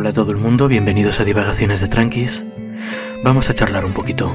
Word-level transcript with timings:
Hola 0.00 0.10
a 0.10 0.12
todo 0.12 0.30
el 0.30 0.36
mundo, 0.36 0.68
bienvenidos 0.68 1.18
a 1.18 1.24
Divagaciones 1.24 1.80
de 1.80 1.88
Tranquis. 1.88 2.46
Vamos 3.24 3.50
a 3.50 3.54
charlar 3.54 3.84
un 3.84 3.94
poquito. 3.94 4.32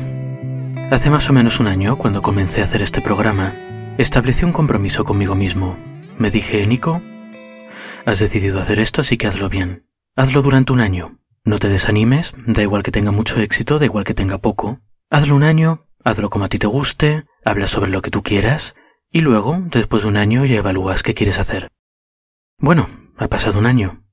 Hace 0.92 1.10
más 1.10 1.30
o 1.30 1.32
menos 1.32 1.62
un 1.62 1.68
año, 1.68 1.98
cuando 1.98 2.22
comencé 2.22 2.60
a 2.60 2.66
hacer 2.66 2.82
este 2.82 3.00
programa, 3.00 3.56
establecí 3.98 4.44
un 4.44 4.52
compromiso 4.52 5.06
conmigo 5.06 5.36
mismo. 5.36 5.78
Me 6.18 6.30
dije, 6.30 6.68
Nico, 6.68 7.02
has 8.06 8.20
decidido 8.20 8.60
hacer 8.60 8.78
esto, 8.78 9.00
así 9.00 9.16
que 9.16 9.28
hazlo 9.28 9.48
bien. 9.48 9.88
Hazlo 10.18 10.42
durante 10.42 10.74
un 10.74 10.82
año. 10.82 11.22
No 11.46 11.60
te 11.60 11.70
desanimes, 11.70 12.34
da 12.46 12.62
igual 12.62 12.84
que 12.84 12.92
tenga 12.92 13.12
mucho 13.12 13.40
éxito, 13.40 13.80
da 13.80 13.86
igual 13.86 14.04
que 14.04 14.14
tenga 14.14 14.40
poco. 14.40 14.82
Hazlo 15.10 15.34
un 15.34 15.44
año, 15.44 15.88
hazlo 16.04 16.30
como 16.30 16.44
a 16.44 16.50
ti 16.50 16.60
te 16.60 16.68
guste, 16.68 17.24
habla 17.46 17.70
sobre 17.70 17.90
lo 17.90 18.02
que 18.02 18.12
tú 18.12 18.22
quieras, 18.22 18.76
y 19.10 19.22
luego, 19.22 19.64
después 19.72 20.04
de 20.04 20.10
un 20.10 20.18
año, 20.18 20.44
ya 20.44 20.58
evalúas 20.58 21.04
qué 21.04 21.14
quieres 21.14 21.40
hacer. 21.40 21.70
Bueno, 22.58 22.90
ha 23.16 23.30
pasado 23.30 23.60
un 23.60 23.66
año. 23.66 24.04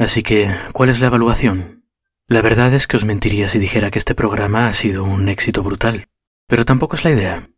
Así 0.00 0.22
que, 0.22 0.50
¿cuál 0.72 0.88
es 0.88 0.98
la 0.98 1.08
evaluación? 1.08 1.84
La 2.26 2.40
verdad 2.40 2.72
es 2.72 2.86
que 2.86 2.96
os 2.96 3.04
mentiría 3.04 3.50
si 3.50 3.58
dijera 3.58 3.90
que 3.90 3.98
este 3.98 4.14
programa 4.14 4.66
ha 4.66 4.72
sido 4.72 5.04
un 5.04 5.28
éxito 5.28 5.62
brutal. 5.62 6.08
Pero 6.46 6.64
tampoco 6.64 6.96
es 6.96 7.04
la 7.04 7.10
idea. 7.10 7.50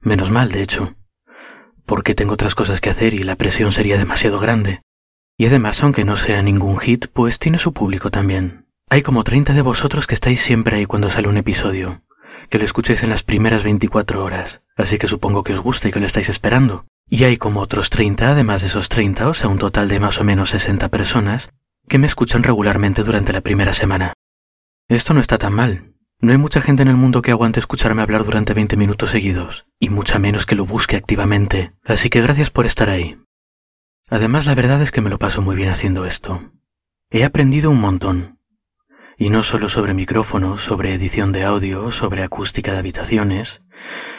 Menos 0.00 0.32
mal, 0.32 0.50
de 0.50 0.60
hecho. 0.60 0.96
Porque 1.86 2.16
tengo 2.16 2.34
otras 2.34 2.56
cosas 2.56 2.80
que 2.80 2.90
hacer 2.90 3.14
y 3.14 3.18
la 3.18 3.36
presión 3.36 3.70
sería 3.70 3.96
demasiado 3.96 4.40
grande. 4.40 4.82
Y 5.38 5.46
además, 5.46 5.84
aunque 5.84 6.04
no 6.04 6.16
sea 6.16 6.42
ningún 6.42 6.78
hit, 6.78 7.06
pues 7.12 7.38
tiene 7.38 7.58
su 7.58 7.72
público 7.72 8.10
también. 8.10 8.66
Hay 8.90 9.02
como 9.02 9.22
30 9.22 9.52
de 9.52 9.62
vosotros 9.62 10.08
que 10.08 10.14
estáis 10.14 10.42
siempre 10.42 10.78
ahí 10.78 10.86
cuando 10.86 11.10
sale 11.10 11.28
un 11.28 11.36
episodio, 11.36 12.02
que 12.50 12.58
lo 12.58 12.64
escuchéis 12.64 13.04
en 13.04 13.10
las 13.10 13.22
primeras 13.22 13.62
24 13.62 14.24
horas, 14.24 14.62
así 14.76 14.98
que 14.98 15.06
supongo 15.06 15.44
que 15.44 15.52
os 15.52 15.60
gusta 15.60 15.88
y 15.88 15.92
que 15.92 16.00
lo 16.00 16.06
estáis 16.06 16.28
esperando. 16.28 16.86
Y 17.08 17.22
hay 17.22 17.36
como 17.36 17.60
otros 17.60 17.88
30, 17.88 18.32
además 18.32 18.62
de 18.62 18.66
esos 18.66 18.88
30, 18.88 19.28
o 19.28 19.34
sea, 19.34 19.48
un 19.48 19.58
total 19.58 19.88
de 19.88 20.00
más 20.00 20.20
o 20.20 20.24
menos 20.24 20.50
60 20.50 20.88
personas, 20.88 21.50
que 21.88 21.98
me 21.98 22.06
escuchan 22.06 22.42
regularmente 22.42 23.02
durante 23.02 23.32
la 23.32 23.40
primera 23.40 23.72
semana. 23.72 24.14
Esto 24.88 25.14
no 25.14 25.20
está 25.20 25.38
tan 25.38 25.52
mal. 25.52 25.94
No 26.20 26.32
hay 26.32 26.38
mucha 26.38 26.60
gente 26.60 26.82
en 26.82 26.88
el 26.88 26.96
mundo 26.96 27.22
que 27.22 27.30
aguante 27.30 27.60
escucharme 27.60 28.02
hablar 28.02 28.24
durante 28.24 28.54
20 28.54 28.76
minutos 28.76 29.10
seguidos, 29.10 29.66
y 29.78 29.90
mucha 29.90 30.18
menos 30.18 30.46
que 30.46 30.54
lo 30.54 30.64
busque 30.64 30.96
activamente, 30.96 31.74
así 31.84 32.08
que 32.08 32.22
gracias 32.22 32.50
por 32.50 32.66
estar 32.66 32.88
ahí. 32.88 33.18
Además, 34.08 34.46
la 34.46 34.54
verdad 34.54 34.80
es 34.82 34.90
que 34.90 35.00
me 35.00 35.10
lo 35.10 35.18
paso 35.18 35.42
muy 35.42 35.56
bien 35.56 35.68
haciendo 35.68 36.06
esto. 36.06 36.42
He 37.10 37.24
aprendido 37.24 37.70
un 37.70 37.80
montón. 37.80 38.38
Y 39.16 39.30
no 39.30 39.42
solo 39.42 39.68
sobre 39.68 39.94
micrófonos, 39.94 40.62
sobre 40.62 40.94
edición 40.94 41.32
de 41.32 41.44
audio, 41.44 41.90
sobre 41.90 42.22
acústica 42.22 42.72
de 42.72 42.78
habitaciones, 42.78 43.62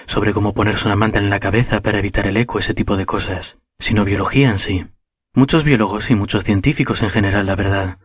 sobre 0.06 0.34
cómo 0.34 0.54
ponerse 0.54 0.86
una 0.86 0.96
manta 0.96 1.20
en 1.20 1.30
la 1.30 1.40
cabeza 1.40 1.82
para 1.82 2.00
evitar 2.00 2.28
el 2.28 2.38
eco, 2.38 2.60
ese 2.60 2.74
tipo 2.74 2.98
de 2.98 3.06
cosas, 3.06 3.58
sino 3.80 4.06
biología 4.06 4.50
en 4.50 4.60
sí. 4.60 4.86
Muchos 5.36 5.66
biólogos 5.66 6.12
y 6.12 6.16
muchos 6.16 6.46
científicos 6.46 7.04
en 7.04 7.10
general, 7.10 7.46
la 7.46 7.58
verdad, 7.58 7.98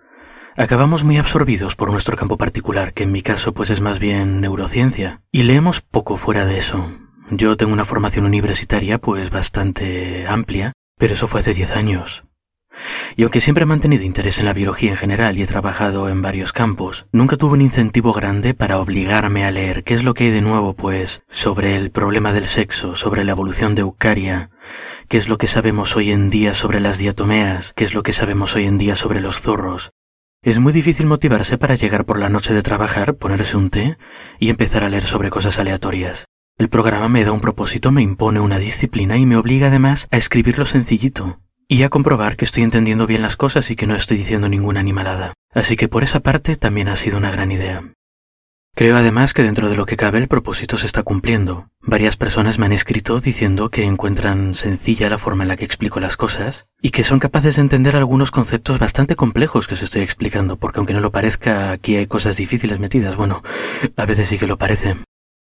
acabamos 0.57 1.05
muy 1.05 1.17
absorbidos 1.17 1.77
por 1.77 1.93
nuestro 1.93 2.17
campo 2.17 2.37
particular, 2.37 2.93
que 2.93 3.05
en 3.05 3.13
mi 3.13 3.23
caso 3.23 3.55
pues 3.55 3.71
es 3.71 3.81
más 3.81 4.01
bien 4.01 4.41
neurociencia, 4.41 5.23
y 5.31 5.45
leemos 5.45 5.81
poco 5.81 6.17
fuera 6.17 6.45
de 6.45 6.59
eso. 6.59 6.91
Yo 7.31 7.57
tengo 7.57 7.73
una 7.73 7.85
formación 7.85 8.25
universitaria 8.25 8.99
pues 8.99 9.31
bastante 9.31 10.27
amplia, 10.27 10.73
pero 10.99 11.15
eso 11.15 11.29
fue 11.29 11.39
hace 11.39 11.55
10 11.55 11.77
años. 11.77 12.25
Y 13.17 13.23
aunque 13.23 13.41
siempre 13.41 13.65
he 13.65 13.67
mantenido 13.67 14.05
interés 14.05 14.39
en 14.39 14.47
la 14.47 14.53
biología 14.53 14.91
en 14.91 14.97
general 14.97 15.37
y 15.37 15.43
he 15.43 15.47
trabajado 15.47 16.09
en 16.09 16.23
varios 16.23 16.53
campos, 16.53 17.07
nunca 17.13 17.37
tuve 17.37 17.55
un 17.55 17.61
incentivo 17.61 18.13
grande 18.13 18.55
para 18.55 18.79
obligarme 18.79 19.45
a 19.45 19.51
leer 19.51 19.85
qué 19.85 19.95
es 19.95 20.05
lo 20.05 20.15
que 20.15 20.25
hay 20.25 20.31
de 20.31 20.41
nuevo, 20.41 20.75
pues, 20.75 21.23
sobre 21.29 21.77
el 21.77 21.91
problema 21.91 22.33
del 22.33 22.47
sexo, 22.47 22.95
sobre 22.95 23.25
la 23.25 23.33
evolución 23.33 23.75
de 23.75 23.83
Eucaria, 23.83 24.51
qué 25.09 25.17
es 25.17 25.29
lo 25.29 25.39
que 25.39 25.49
sabemos 25.49 25.97
hoy 25.97 26.13
en 26.13 26.31
día 26.31 26.55
sobre 26.55 26.81
las 26.81 26.99
diatomeas, 26.99 27.73
qué 27.75 27.85
es 27.85 27.95
lo 27.95 28.03
que 28.03 28.13
sabemos 28.13 28.55
hoy 28.57 28.67
en 28.67 28.79
día 28.79 28.97
sobre 28.97 29.21
los 29.21 29.41
zorros. 29.41 29.91
Es 30.43 30.59
muy 30.59 30.73
difícil 30.73 31.07
motivarse 31.07 31.59
para 31.59 31.75
llegar 31.75 32.07
por 32.07 32.19
la 32.19 32.31
noche 32.31 32.55
de 32.55 32.63
trabajar, 32.63 33.17
ponerse 33.17 33.57
un 33.57 33.69
té 33.69 33.99
y 34.39 34.49
empezar 34.49 34.85
a 34.85 34.89
leer 34.89 35.05
sobre 35.05 35.29
cosas 35.29 35.59
aleatorias. 35.59 36.25
El 36.57 36.71
programa 36.71 37.09
me 37.09 37.25
da 37.25 37.33
un 37.33 37.41
propósito, 37.41 37.91
me 37.91 38.03
impone 38.03 38.41
una 38.41 38.59
disciplina 38.59 39.19
y 39.19 39.27
me 39.27 39.37
obliga 39.37 39.67
además 39.67 40.09
a 40.11 40.17
escribirlo 40.17 40.65
sencillito 40.65 41.39
y 41.71 41.85
a 41.85 41.89
comprobar 41.89 42.37
que 42.37 42.45
estoy 42.45 42.65
entendiendo 42.65 43.07
bien 43.07 43.23
las 43.23 43.37
cosas 43.37 43.71
y 43.71 43.77
que 43.77 43.87
no 43.87 43.95
estoy 43.95 44.17
diciendo 44.17 44.49
ninguna 44.49 44.81
animalada. 44.81 45.35
Así 45.55 45.77
que 45.77 45.87
por 45.87 46.03
esa 46.03 46.19
parte 46.19 46.57
también 46.57 46.89
ha 46.89 46.97
sido 46.97 47.17
una 47.17 47.31
gran 47.31 47.53
idea. 47.53 47.85
Creo 48.75 48.97
además 48.97 49.35
que 49.35 49.45
dentro 49.45 49.71
de 49.71 49.77
lo 49.77 49.87
que 49.87 49.97
cabe 49.97 50.19
el 50.19 50.27
propósito 50.27 50.77
se 50.77 50.87
está 50.87 51.05
cumpliendo. 51.05 51.69
Varias 51.81 52.17
personas 52.17 52.59
me 52.59 52.67
han 52.67 52.73
escrito 52.73 53.21
diciendo 53.21 53.69
que 53.69 53.85
encuentran 53.85 54.55
sencilla 54.55 55.09
la 55.09 55.19
forma 55.19 55.45
en 55.45 55.49
la 55.49 55.57
que 55.57 55.65
explico 55.65 56.01
las 56.01 56.17
cosas 56.17 56.67
y 56.83 56.91
que 56.91 57.05
son 57.05 57.21
capaces 57.21 57.55
de 57.55 57.63
entender 57.63 57.95
algunos 57.95 58.33
conceptos 58.33 58.81
bastante 58.81 59.15
complejos 59.15 59.69
que 59.69 59.75
os 59.75 59.83
estoy 59.83 60.03
explicando, 60.03 60.57
porque 60.57 60.81
aunque 60.81 60.95
no 60.95 61.01
lo 61.01 61.13
parezca, 61.13 61.71
aquí 61.71 61.95
hay 61.95 62.09
cosas 62.09 62.37
difíciles 62.37 62.81
metidas. 62.81 63.15
Bueno, 63.15 63.45
a 63.97 64.07
veces 64.07 64.29
sí 64.29 64.39
que 64.39 64.49
lo 64.49 64.59
parece. 64.59 64.97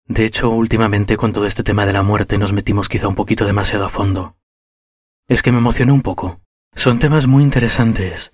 De 0.07 0.25
hecho, 0.25 0.49
últimamente 0.49 1.17
con 1.17 1.33
todo 1.33 1.45
este 1.45 1.61
tema 1.61 1.85
de 1.85 1.93
la 1.93 2.01
muerte 2.01 2.39
nos 2.39 2.51
metimos 2.51 2.89
quizá 2.89 3.07
un 3.07 3.15
poquito 3.15 3.45
demasiado 3.45 3.85
a 3.85 3.89
fondo. 3.89 4.35
Es 5.27 5.41
que 5.41 5.51
me 5.51 5.57
emocioné 5.57 5.91
un 5.91 6.01
poco. 6.01 6.39
Son 6.75 6.99
temas 6.99 7.25
muy 7.25 7.41
interesantes. 7.41 8.31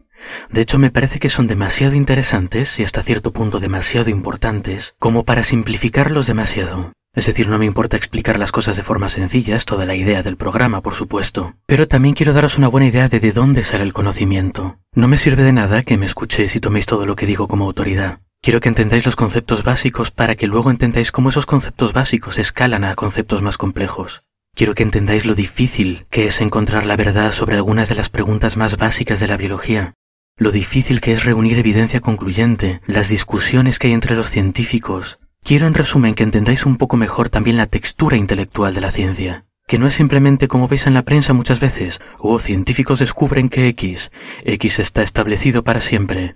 De 0.49 0.59
hecho, 0.59 0.77
me 0.77 0.91
parece 0.91 1.19
que 1.19 1.29
son 1.29 1.47
demasiado 1.47 1.95
interesantes 1.95 2.77
y 2.79 2.83
hasta 2.83 3.01
cierto 3.01 3.31
punto 3.31 3.59
demasiado 3.59 4.09
importantes 4.09 4.93
como 4.99 5.23
para 5.23 5.45
simplificarlos 5.45 6.27
demasiado. 6.27 6.91
Es 7.15 7.27
decir, 7.27 7.47
no 7.47 7.57
me 7.57 7.65
importa 7.65 7.95
explicar 7.95 8.37
las 8.37 8.51
cosas 8.51 8.75
de 8.75 8.83
forma 8.83 9.07
sencilla, 9.07 9.55
es 9.55 9.63
toda 9.63 9.85
la 9.85 9.95
idea 9.95 10.21
del 10.21 10.35
programa, 10.35 10.81
por 10.81 10.93
supuesto. 10.93 11.55
Pero 11.65 11.87
también 11.87 12.13
quiero 12.13 12.33
daros 12.33 12.57
una 12.57 12.67
buena 12.67 12.87
idea 12.87 13.07
de 13.07 13.21
de 13.21 13.31
dónde 13.31 13.63
sale 13.63 13.85
el 13.85 13.93
conocimiento. 13.93 14.79
No 14.93 15.07
me 15.07 15.17
sirve 15.17 15.43
de 15.43 15.53
nada 15.53 15.83
que 15.83 15.97
me 15.97 16.05
escuchéis 16.05 16.57
y 16.57 16.59
toméis 16.59 16.87
todo 16.87 17.05
lo 17.05 17.15
que 17.15 17.25
digo 17.25 17.47
como 17.47 17.65
autoridad. 17.65 18.19
Quiero 18.41 18.59
que 18.59 18.67
entendáis 18.67 19.05
los 19.05 19.15
conceptos 19.15 19.63
básicos 19.63 20.11
para 20.11 20.35
que 20.35 20.47
luego 20.47 20.69
entendáis 20.69 21.13
cómo 21.13 21.29
esos 21.29 21.45
conceptos 21.45 21.93
básicos 21.93 22.37
escalan 22.37 22.83
a 22.83 22.95
conceptos 22.95 23.41
más 23.41 23.57
complejos. 23.57 24.23
Quiero 24.53 24.75
que 24.75 24.83
entendáis 24.83 25.25
lo 25.25 25.33
difícil 25.33 26.05
que 26.09 26.27
es 26.27 26.41
encontrar 26.41 26.85
la 26.85 26.97
verdad 26.97 27.31
sobre 27.31 27.55
algunas 27.55 27.89
de 27.89 27.95
las 27.95 28.09
preguntas 28.09 28.57
más 28.57 28.77
básicas 28.77 29.19
de 29.19 29.27
la 29.27 29.37
biología, 29.37 29.93
lo 30.37 30.51
difícil 30.51 31.01
que 31.01 31.11
es 31.11 31.23
reunir 31.23 31.57
evidencia 31.57 31.99
concluyente, 31.99 32.81
las 32.85 33.09
discusiones 33.09 33.79
que 33.79 33.87
hay 33.87 33.93
entre 33.93 34.15
los 34.15 34.29
científicos. 34.29 35.19
Quiero 35.43 35.67
en 35.67 35.73
resumen 35.73 36.13
que 36.13 36.23
entendáis 36.23 36.65
un 36.65 36.77
poco 36.77 36.97
mejor 36.97 37.29
también 37.29 37.57
la 37.57 37.65
textura 37.65 38.17
intelectual 38.17 38.73
de 38.73 38.81
la 38.81 38.91
ciencia, 38.91 39.45
que 39.67 39.79
no 39.79 39.87
es 39.87 39.93
simplemente 39.93 40.47
como 40.47 40.67
veis 40.67 40.85
en 40.85 40.93
la 40.93 41.03
prensa 41.03 41.33
muchas 41.33 41.59
veces, 41.59 41.99
o 42.19 42.33
oh, 42.33 42.39
científicos 42.39 42.99
descubren 42.99 43.49
que 43.49 43.67
X, 43.69 44.11
X 44.43 44.79
está 44.79 45.01
establecido 45.01 45.63
para 45.63 45.79
siempre. 45.79 46.35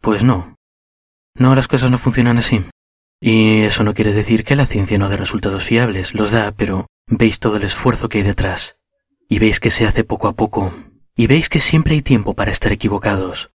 Pues 0.00 0.24
no, 0.24 0.56
no, 1.34 1.54
las 1.54 1.68
cosas 1.68 1.90
no 1.90 1.98
funcionan 1.98 2.38
así. 2.38 2.64
Y 3.20 3.62
eso 3.62 3.84
no 3.84 3.94
quiere 3.94 4.12
decir 4.12 4.42
que 4.42 4.56
la 4.56 4.66
ciencia 4.66 4.98
no 4.98 5.08
dé 5.08 5.16
resultados 5.16 5.62
fiables, 5.62 6.12
los 6.14 6.32
da, 6.32 6.52
pero 6.56 6.86
veis 7.12 7.38
todo 7.38 7.56
el 7.56 7.62
esfuerzo 7.62 8.08
que 8.08 8.18
hay 8.18 8.24
detrás. 8.24 8.76
Y 9.28 9.38
veis 9.38 9.60
que 9.60 9.70
se 9.70 9.86
hace 9.86 10.04
poco 10.04 10.28
a 10.28 10.34
poco. 10.34 10.74
Y 11.14 11.26
veis 11.26 11.48
que 11.48 11.60
siempre 11.60 11.94
hay 11.94 12.02
tiempo 12.02 12.34
para 12.34 12.50
estar 12.50 12.72
equivocados. 12.72 13.50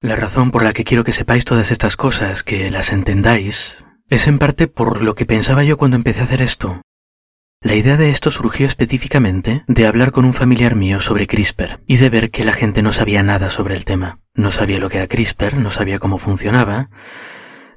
La 0.00 0.16
razón 0.16 0.50
por 0.50 0.64
la 0.64 0.72
que 0.72 0.84
quiero 0.84 1.04
que 1.04 1.12
sepáis 1.12 1.44
todas 1.44 1.70
estas 1.70 1.96
cosas, 1.96 2.42
que 2.42 2.70
las 2.70 2.92
entendáis, 2.92 3.76
es 4.08 4.26
en 4.26 4.38
parte 4.38 4.66
por 4.66 5.02
lo 5.02 5.14
que 5.14 5.26
pensaba 5.26 5.62
yo 5.62 5.76
cuando 5.76 5.96
empecé 5.96 6.20
a 6.20 6.24
hacer 6.24 6.42
esto. 6.42 6.82
La 7.60 7.76
idea 7.76 7.96
de 7.96 8.08
esto 8.08 8.32
surgió 8.32 8.66
específicamente 8.66 9.62
de 9.68 9.86
hablar 9.86 10.10
con 10.10 10.24
un 10.24 10.34
familiar 10.34 10.74
mío 10.74 11.00
sobre 11.00 11.28
CRISPR 11.28 11.80
y 11.86 11.98
de 11.98 12.10
ver 12.10 12.32
que 12.32 12.44
la 12.44 12.52
gente 12.52 12.82
no 12.82 12.90
sabía 12.90 13.22
nada 13.22 13.50
sobre 13.50 13.76
el 13.76 13.84
tema. 13.84 14.18
No 14.34 14.50
sabía 14.50 14.80
lo 14.80 14.88
que 14.88 14.96
era 14.96 15.06
CRISPR, 15.06 15.58
no 15.58 15.70
sabía 15.70 16.00
cómo 16.00 16.18
funcionaba. 16.18 16.90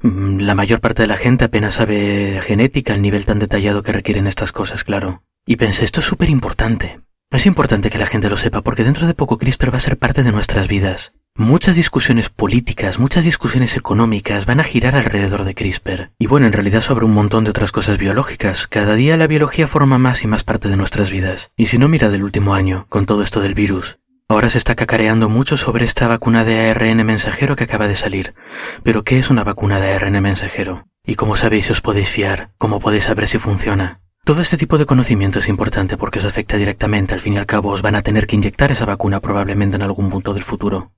Mm, 0.02 0.40
la 0.42 0.56
mayor 0.56 0.82
parte 0.82 1.04
de 1.04 1.08
la 1.08 1.18
gente 1.18 1.46
apenas 1.46 1.76
sabe 1.76 2.42
genética, 2.44 2.94
el 2.94 3.02
nivel 3.02 3.26
tan 3.26 3.40
detallado 3.40 3.84
que 3.84 3.92
requieren 3.92 4.28
estas 4.28 4.52
cosas, 4.52 4.84
claro. 4.84 5.24
Y 5.46 5.58
pensé, 5.58 5.86
esto 5.86 6.00
es 6.00 6.06
súper 6.06 6.30
importante. 6.30 7.00
Es 7.32 7.46
importante 7.46 7.90
que 7.90 7.98
la 7.98 8.08
gente 8.08 8.30
lo 8.30 8.38
sepa 8.38 8.62
porque 8.62 8.84
dentro 8.84 9.08
de 9.08 9.14
poco 9.14 9.38
CRISPR 9.38 9.74
va 9.74 9.78
a 9.78 9.82
ser 9.82 9.98
parte 9.98 10.24
de 10.24 10.32
nuestras 10.32 10.68
vidas. 10.68 11.14
Muchas 11.38 11.76
discusiones 11.76 12.30
políticas, 12.30 12.98
muchas 12.98 13.26
discusiones 13.26 13.76
económicas 13.76 14.46
van 14.46 14.62
a 14.62 14.64
girar 14.64 14.96
alrededor 14.96 15.44
de 15.44 15.54
CRISPR. 15.54 16.12
Y 16.18 16.28
bueno, 16.28 16.48
en 16.48 16.54
realidad 16.54 16.80
sobre 16.80 17.04
un 17.04 17.14
montón 17.14 17.44
de 17.44 17.50
otras 17.50 17.74
cosas 17.74 17.98
biológicas. 17.98 18.68
Cada 18.68 18.96
día 18.96 19.18
la 19.18 19.28
biología 19.28 19.68
forma 19.68 19.98
más 19.98 20.24
y 20.24 20.28
más 20.28 20.46
parte 20.46 20.70
de 20.70 20.78
nuestras 20.78 21.10
vidas. 21.10 21.52
Y 21.58 21.66
si 21.66 21.78
no 21.78 21.90
mira 21.90 22.10
del 22.10 22.24
último 22.24 22.54
año, 22.54 22.86
con 22.88 23.06
todo 23.06 23.22
esto 23.22 23.42
del 23.42 23.54
virus. 23.54 24.00
Ahora 24.28 24.50
se 24.50 24.58
está 24.58 24.74
cacareando 24.74 25.30
mucho 25.30 25.56
sobre 25.56 25.86
esta 25.86 26.08
vacuna 26.08 26.44
de 26.44 26.72
ARN 26.72 27.06
mensajero 27.06 27.56
que 27.56 27.66
acaba 27.66 27.88
de 27.88 27.96
salir. 27.96 28.34
Pero 28.82 29.04
¿qué 29.04 29.20
es 29.20 29.30
una 29.30 29.44
vacuna 29.44 29.80
de 29.80 29.94
ARN 29.94 30.20
mensajero? 30.20 30.88
¿Y 31.06 31.14
cómo 31.14 31.36
sabéis 31.36 31.66
si 31.66 31.74
os 31.74 31.82
podéis 31.82 32.10
fiar? 32.10 32.50
¿Cómo 32.58 32.80
podéis 32.80 33.04
saber 33.04 33.28
si 33.28 33.38
funciona? 33.38 34.02
Todo 34.24 34.42
este 34.42 34.58
tipo 34.58 34.80
de 34.80 34.88
conocimiento 34.88 35.38
es 35.38 35.48
importante 35.48 35.96
porque 35.96 36.18
os 36.18 36.26
afecta 36.26 36.58
directamente. 36.58 37.14
Al 37.14 37.20
fin 37.20 37.36
y 37.36 37.38
al 37.38 37.46
cabo 37.46 37.70
os 37.70 37.84
van 37.84 37.94
a 37.94 38.02
tener 38.02 38.26
que 38.26 38.36
inyectar 38.36 38.72
esa 38.72 38.86
vacuna 38.86 39.20
probablemente 39.20 39.76
en 39.76 39.84
algún 39.84 40.10
punto 40.10 40.34
del 40.34 40.44
futuro. 40.44 40.92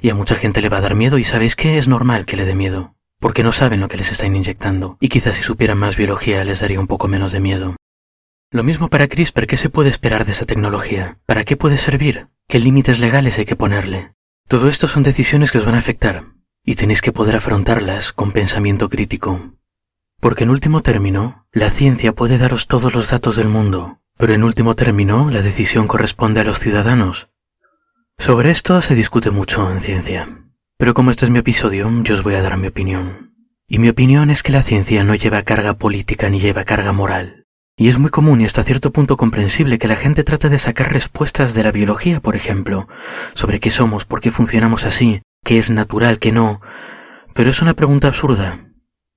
Y 0.00 0.08
a 0.08 0.14
mucha 0.14 0.34
gente 0.34 0.62
le 0.62 0.70
va 0.70 0.78
a 0.78 0.82
dar 0.82 0.94
miedo 0.94 1.18
y 1.18 1.24
sabéis 1.24 1.56
que 1.56 1.76
es 1.76 1.86
normal 1.86 2.24
que 2.24 2.38
le 2.38 2.46
dé 2.46 2.54
miedo, 2.54 2.94
porque 3.18 3.42
no 3.42 3.52
saben 3.52 3.80
lo 3.80 3.88
que 3.88 3.98
les 3.98 4.10
están 4.10 4.34
inyectando, 4.34 4.96
y 5.00 5.08
quizás 5.08 5.34
si 5.34 5.42
supieran 5.42 5.78
más 5.78 5.96
biología 5.96 6.44
les 6.44 6.60
daría 6.60 6.80
un 6.80 6.86
poco 6.86 7.08
menos 7.08 7.32
de 7.32 7.40
miedo. 7.40 7.76
Lo 8.50 8.62
mismo 8.62 8.88
para 8.88 9.06
CRISPR, 9.06 9.46
¿qué 9.46 9.58
se 9.58 9.68
puede 9.68 9.90
esperar 9.90 10.24
de 10.24 10.32
esa 10.32 10.46
tecnología? 10.46 11.18
¿Para 11.26 11.44
qué 11.44 11.56
puede 11.56 11.76
servir? 11.76 12.28
¿Qué 12.50 12.58
límites 12.58 12.98
legales 12.98 13.38
hay 13.38 13.44
que 13.44 13.54
ponerle? 13.54 14.12
Todo 14.48 14.68
esto 14.68 14.88
son 14.88 15.04
decisiones 15.04 15.52
que 15.52 15.58
os 15.58 15.64
van 15.64 15.76
a 15.76 15.78
afectar 15.78 16.32
y 16.64 16.74
tenéis 16.74 17.00
que 17.00 17.12
poder 17.12 17.36
afrontarlas 17.36 18.12
con 18.12 18.32
pensamiento 18.32 18.88
crítico. 18.88 19.54
Porque 20.18 20.42
en 20.42 20.50
último 20.50 20.82
término, 20.82 21.46
la 21.52 21.70
ciencia 21.70 22.12
puede 22.12 22.38
daros 22.38 22.66
todos 22.66 22.92
los 22.92 23.08
datos 23.08 23.36
del 23.36 23.46
mundo, 23.46 24.00
pero 24.18 24.34
en 24.34 24.42
último 24.42 24.74
término 24.74 25.30
la 25.30 25.42
decisión 25.42 25.86
corresponde 25.86 26.40
a 26.40 26.44
los 26.44 26.58
ciudadanos. 26.58 27.28
Sobre 28.18 28.50
esto 28.50 28.80
se 28.80 28.96
discute 28.96 29.30
mucho 29.30 29.70
en 29.70 29.80
ciencia, 29.80 30.28
pero 30.76 30.92
como 30.92 31.12
este 31.12 31.26
es 31.26 31.30
mi 31.30 31.38
episodio, 31.38 31.88
yo 32.02 32.14
os 32.16 32.24
voy 32.24 32.34
a 32.34 32.42
dar 32.42 32.56
mi 32.56 32.66
opinión. 32.66 33.32
Y 33.68 33.78
mi 33.78 33.90
opinión 33.90 34.28
es 34.28 34.42
que 34.42 34.50
la 34.50 34.64
ciencia 34.64 35.04
no 35.04 35.14
lleva 35.14 35.44
carga 35.44 35.74
política 35.74 36.28
ni 36.28 36.40
lleva 36.40 36.64
carga 36.64 36.90
moral. 36.90 37.39
Y 37.80 37.88
es 37.88 37.98
muy 37.98 38.10
común 38.10 38.42
y 38.42 38.44
hasta 38.44 38.62
cierto 38.62 38.92
punto 38.92 39.16
comprensible 39.16 39.78
que 39.78 39.88
la 39.88 39.96
gente 39.96 40.22
trate 40.22 40.50
de 40.50 40.58
sacar 40.58 40.92
respuestas 40.92 41.54
de 41.54 41.62
la 41.62 41.72
biología, 41.72 42.20
por 42.20 42.36
ejemplo, 42.36 42.86
sobre 43.32 43.58
qué 43.58 43.70
somos, 43.70 44.04
por 44.04 44.20
qué 44.20 44.30
funcionamos 44.30 44.84
así, 44.84 45.22
qué 45.46 45.56
es 45.56 45.70
natural, 45.70 46.18
qué 46.18 46.30
no. 46.30 46.60
Pero 47.32 47.48
es 47.48 47.62
una 47.62 47.72
pregunta 47.72 48.08
absurda. 48.08 48.58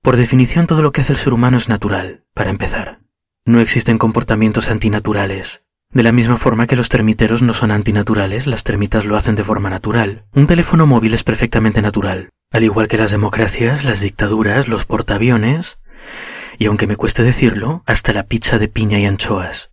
Por 0.00 0.16
definición 0.16 0.66
todo 0.66 0.80
lo 0.80 0.92
que 0.92 1.02
hace 1.02 1.12
el 1.12 1.18
ser 1.18 1.34
humano 1.34 1.58
es 1.58 1.68
natural, 1.68 2.24
para 2.32 2.48
empezar. 2.48 3.00
No 3.44 3.60
existen 3.60 3.98
comportamientos 3.98 4.70
antinaturales. 4.70 5.62
De 5.90 6.02
la 6.02 6.12
misma 6.12 6.38
forma 6.38 6.66
que 6.66 6.76
los 6.76 6.88
termiteros 6.88 7.42
no 7.42 7.52
son 7.52 7.70
antinaturales, 7.70 8.46
las 8.46 8.64
termitas 8.64 9.04
lo 9.04 9.18
hacen 9.18 9.34
de 9.34 9.44
forma 9.44 9.68
natural. 9.68 10.24
Un 10.32 10.46
teléfono 10.46 10.86
móvil 10.86 11.12
es 11.12 11.22
perfectamente 11.22 11.82
natural, 11.82 12.30
al 12.50 12.64
igual 12.64 12.88
que 12.88 12.96
las 12.96 13.10
democracias, 13.10 13.84
las 13.84 14.00
dictaduras, 14.00 14.68
los 14.68 14.86
portaaviones, 14.86 15.76
y 16.58 16.66
aunque 16.66 16.86
me 16.86 16.96
cueste 16.96 17.22
decirlo, 17.22 17.82
hasta 17.86 18.12
la 18.12 18.26
pizza 18.26 18.58
de 18.58 18.68
piña 18.68 18.98
y 18.98 19.06
anchoas. 19.06 19.70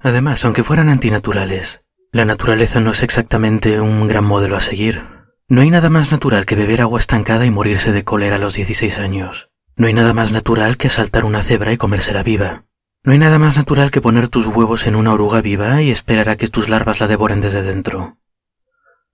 Además, 0.00 0.44
aunque 0.44 0.62
fueran 0.62 0.88
antinaturales, 0.88 1.82
la 2.12 2.24
naturaleza 2.24 2.80
no 2.80 2.92
es 2.92 3.02
exactamente 3.02 3.80
un 3.80 4.08
gran 4.08 4.24
modelo 4.24 4.56
a 4.56 4.60
seguir. 4.60 5.04
No 5.48 5.60
hay 5.60 5.70
nada 5.70 5.90
más 5.90 6.10
natural 6.12 6.46
que 6.46 6.56
beber 6.56 6.80
agua 6.80 7.00
estancada 7.00 7.44
y 7.46 7.50
morirse 7.50 7.92
de 7.92 8.04
cólera 8.04 8.36
a 8.36 8.38
los 8.38 8.54
16 8.54 8.98
años. 8.98 9.50
No 9.76 9.86
hay 9.86 9.92
nada 9.92 10.12
más 10.12 10.32
natural 10.32 10.76
que 10.76 10.88
asaltar 10.88 11.24
una 11.24 11.42
cebra 11.42 11.72
y 11.72 11.76
comérsela 11.76 12.22
viva. 12.22 12.64
No 13.04 13.12
hay 13.12 13.18
nada 13.18 13.38
más 13.38 13.56
natural 13.56 13.90
que 13.90 14.00
poner 14.00 14.28
tus 14.28 14.46
huevos 14.46 14.86
en 14.86 14.96
una 14.96 15.12
oruga 15.12 15.40
viva 15.40 15.82
y 15.82 15.90
esperar 15.90 16.28
a 16.28 16.36
que 16.36 16.48
tus 16.48 16.68
larvas 16.68 17.00
la 17.00 17.06
devoren 17.06 17.40
desde 17.40 17.62
dentro. 17.62 18.18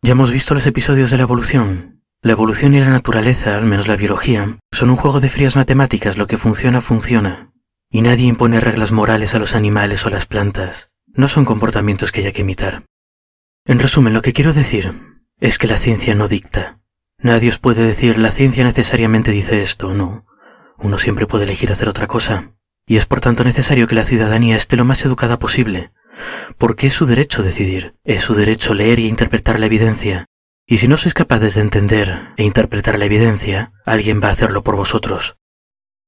Ya 0.02 0.12
hemos 0.12 0.30
visto 0.30 0.54
los 0.54 0.66
episodios 0.66 1.10
de 1.10 1.16
la 1.16 1.22
evolución, 1.22 1.93
la 2.24 2.32
evolución 2.32 2.74
y 2.74 2.80
la 2.80 2.88
naturaleza, 2.88 3.54
al 3.54 3.66
menos 3.66 3.86
la 3.86 3.96
biología, 3.96 4.56
son 4.72 4.88
un 4.88 4.96
juego 4.96 5.20
de 5.20 5.28
frías 5.28 5.56
matemáticas, 5.56 6.16
lo 6.16 6.26
que 6.26 6.38
funciona 6.38 6.80
funciona. 6.80 7.52
Y 7.90 8.00
nadie 8.00 8.26
impone 8.26 8.60
reglas 8.60 8.92
morales 8.92 9.34
a 9.34 9.38
los 9.38 9.54
animales 9.54 10.06
o 10.06 10.10
las 10.10 10.24
plantas. 10.24 10.88
No 11.12 11.28
son 11.28 11.44
comportamientos 11.44 12.12
que 12.12 12.20
haya 12.20 12.32
que 12.32 12.40
imitar. 12.40 12.84
En 13.66 13.78
resumen, 13.78 14.14
lo 14.14 14.22
que 14.22 14.32
quiero 14.32 14.54
decir 14.54 14.94
es 15.38 15.58
que 15.58 15.66
la 15.66 15.76
ciencia 15.76 16.14
no 16.14 16.26
dicta. 16.26 16.80
Nadie 17.18 17.50
os 17.50 17.58
puede 17.58 17.86
decir 17.86 18.16
la 18.16 18.30
ciencia 18.30 18.64
necesariamente 18.64 19.30
dice 19.30 19.60
esto, 19.60 19.92
no. 19.92 20.24
Uno 20.78 20.96
siempre 20.96 21.26
puede 21.26 21.44
elegir 21.44 21.72
hacer 21.72 21.90
otra 21.90 22.06
cosa. 22.06 22.54
Y 22.86 22.96
es 22.96 23.04
por 23.04 23.20
tanto 23.20 23.44
necesario 23.44 23.86
que 23.86 23.96
la 23.96 24.04
ciudadanía 24.06 24.56
esté 24.56 24.76
lo 24.76 24.86
más 24.86 25.04
educada 25.04 25.38
posible, 25.38 25.92
porque 26.56 26.86
es 26.86 26.94
su 26.94 27.04
derecho 27.04 27.42
decidir, 27.42 27.96
es 28.02 28.22
su 28.22 28.34
derecho 28.34 28.72
leer 28.72 28.98
y 28.98 29.08
interpretar 29.08 29.60
la 29.60 29.66
evidencia, 29.66 30.26
y 30.66 30.78
si 30.78 30.88
no 30.88 30.96
sois 30.96 31.14
capaces 31.14 31.54
de 31.54 31.60
entender 31.60 32.28
e 32.36 32.44
interpretar 32.44 32.98
la 32.98 33.04
evidencia, 33.04 33.72
alguien 33.84 34.20
va 34.22 34.28
a 34.28 34.32
hacerlo 34.32 34.64
por 34.64 34.76
vosotros. 34.76 35.36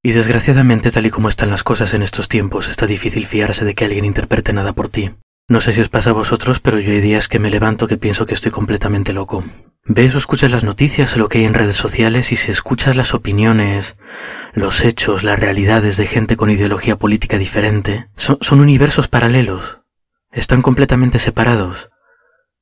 Y 0.03 0.13
desgraciadamente, 0.13 0.91
tal 0.91 1.07
y 1.07 1.11
como 1.11 1.29
están 1.29 1.51
las 1.51 1.63
cosas 1.63 1.93
en 1.93 2.03
estos 2.03 2.29
tiempos, 2.29 2.69
está 2.69 2.87
difícil 2.87 3.27
fiarse 3.27 3.65
de 3.65 3.75
que 3.75 3.85
alguien 3.85 4.05
interprete 4.05 4.53
nada 4.53 4.73
por 4.73 4.89
ti. 4.89 5.11
No 5.49 5.61
sé 5.61 5.73
si 5.73 5.81
os 5.81 5.89
pasa 5.89 6.11
a 6.11 6.15
vosotros, 6.15 6.61
pero 6.61 6.79
yo 6.79 6.93
hay 6.93 7.01
días 7.01 7.29
que 7.29 7.39
me 7.39 7.51
levanto 7.51 7.87
que 7.87 7.97
pienso 7.97 8.27
que 8.27 8.35
estoy 8.35 8.51
completamente 8.51 9.13
loco. 9.13 9.45
Ves 9.85 10.15
o 10.15 10.19
escuchas 10.19 10.51
las 10.51 10.65
noticias 10.65 11.15
o 11.15 11.19
lo 11.19 11.29
que 11.29 11.39
hay 11.39 11.45
en 11.45 11.55
redes 11.55 11.77
sociales 11.77 12.33
y 12.33 12.37
si 12.37 12.51
escuchas 12.51 12.97
las 12.97 13.15
opiniones, 13.15 13.97
los 14.55 14.85
hechos, 14.85 15.23
las 15.23 15.39
realidades 15.39 15.97
de 15.97 16.07
gente 16.07 16.37
con 16.37 16.51
ideología 16.51 16.97
política 16.97 17.39
diferente, 17.39 18.09
son, 18.17 18.39
son 18.41 18.61
universos 18.61 19.07
paralelos. 19.07 19.79
Están 20.33 20.63
completamente 20.63 21.19
separados. 21.21 21.91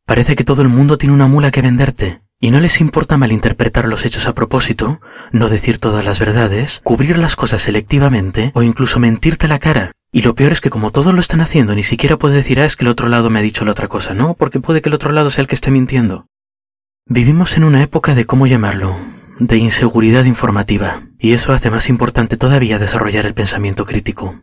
Parece 0.07 0.37
que 0.37 0.45
todo 0.45 0.61
el 0.61 0.69
mundo 0.69 0.99
tiene 0.99 1.15
una 1.15 1.29
mula 1.29 1.51
que 1.51 1.63
venderte, 1.63 2.21
y 2.39 2.51
no 2.51 2.61
les 2.61 2.83
importa 2.83 3.17
malinterpretar 3.17 3.89
los 3.89 4.05
hechos 4.05 4.27
a 4.27 4.35
propósito, 4.35 5.01
no 5.33 5.49
decir 5.49 5.79
todas 5.79 6.05
las 6.05 6.21
verdades, 6.21 6.83
cubrir 6.85 7.17
las 7.17 7.37
cosas 7.37 7.63
selectivamente 7.63 8.53
o 8.55 8.63
incluso 8.63 9.01
mentirte 9.01 9.49
la 9.49 9.59
cara. 9.59 9.93
Y 10.13 10.21
lo 10.21 10.35
peor 10.35 10.53
es 10.53 10.61
que 10.61 10.69
como 10.69 10.91
todos 10.91 11.15
lo 11.15 11.21
están 11.21 11.41
haciendo, 11.41 11.75
ni 11.75 11.83
siquiera 11.83 12.19
puedes 12.19 12.37
decir, 12.37 12.61
ah, 12.61 12.67
es 12.67 12.77
que 12.77 12.85
el 12.85 12.91
otro 12.91 13.09
lado 13.09 13.31
me 13.31 13.39
ha 13.39 13.43
dicho 13.43 13.65
la 13.65 13.71
otra 13.71 13.89
cosa, 13.89 14.13
¿no? 14.13 14.35
Porque 14.35 14.61
puede 14.61 14.83
que 14.83 14.91
el 14.91 14.95
otro 14.95 15.11
lado 15.11 15.31
sea 15.31 15.41
el 15.41 15.49
que 15.49 15.55
esté 15.55 15.71
mintiendo. 15.71 16.27
Vivimos 17.07 17.57
en 17.57 17.65
una 17.65 17.83
época 17.83 18.15
de, 18.15 18.27
¿cómo 18.27 18.47
llamarlo? 18.47 18.99
De 19.41 19.57
inseguridad 19.57 20.27
informativa, 20.27 21.01
y 21.19 21.33
eso 21.33 21.55
hace 21.55 21.71
más 21.71 21.89
importante 21.89 22.37
todavía 22.37 22.79
desarrollar 22.79 23.25
el 23.25 23.33
pensamiento 23.33 23.87
crítico. 23.87 24.43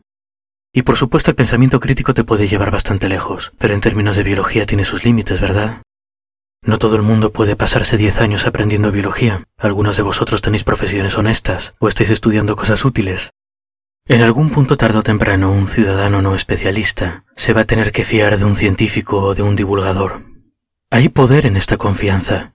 Y 0.73 0.83
por 0.83 0.95
supuesto 0.95 1.31
el 1.31 1.35
pensamiento 1.35 1.81
crítico 1.81 2.13
te 2.13 2.23
puede 2.23 2.47
llevar 2.47 2.71
bastante 2.71 3.09
lejos, 3.09 3.51
pero 3.57 3.73
en 3.73 3.81
términos 3.81 4.15
de 4.15 4.23
biología 4.23 4.65
tiene 4.65 4.85
sus 4.85 5.03
límites, 5.03 5.41
¿verdad? 5.41 5.81
No 6.63 6.77
todo 6.77 6.95
el 6.95 7.01
mundo 7.01 7.33
puede 7.33 7.57
pasarse 7.57 7.97
diez 7.97 8.21
años 8.21 8.45
aprendiendo 8.45 8.91
biología. 8.91 9.43
Algunos 9.57 9.97
de 9.97 10.03
vosotros 10.03 10.41
tenéis 10.41 10.63
profesiones 10.63 11.17
honestas 11.17 11.73
o 11.79 11.89
estáis 11.89 12.09
estudiando 12.09 12.55
cosas 12.55 12.85
útiles. 12.85 13.31
En 14.07 14.21
algún 14.21 14.49
punto 14.49 14.77
tarde 14.77 14.99
o 14.99 15.03
temprano 15.03 15.51
un 15.51 15.67
ciudadano 15.67 16.21
no 16.21 16.35
especialista 16.35 17.25
se 17.35 17.53
va 17.53 17.61
a 17.61 17.65
tener 17.65 17.91
que 17.91 18.05
fiar 18.05 18.37
de 18.37 18.45
un 18.45 18.55
científico 18.55 19.17
o 19.17 19.35
de 19.35 19.41
un 19.41 19.55
divulgador. 19.55 20.23
Hay 20.89 21.09
poder 21.09 21.45
en 21.47 21.57
esta 21.57 21.77
confianza. 21.77 22.53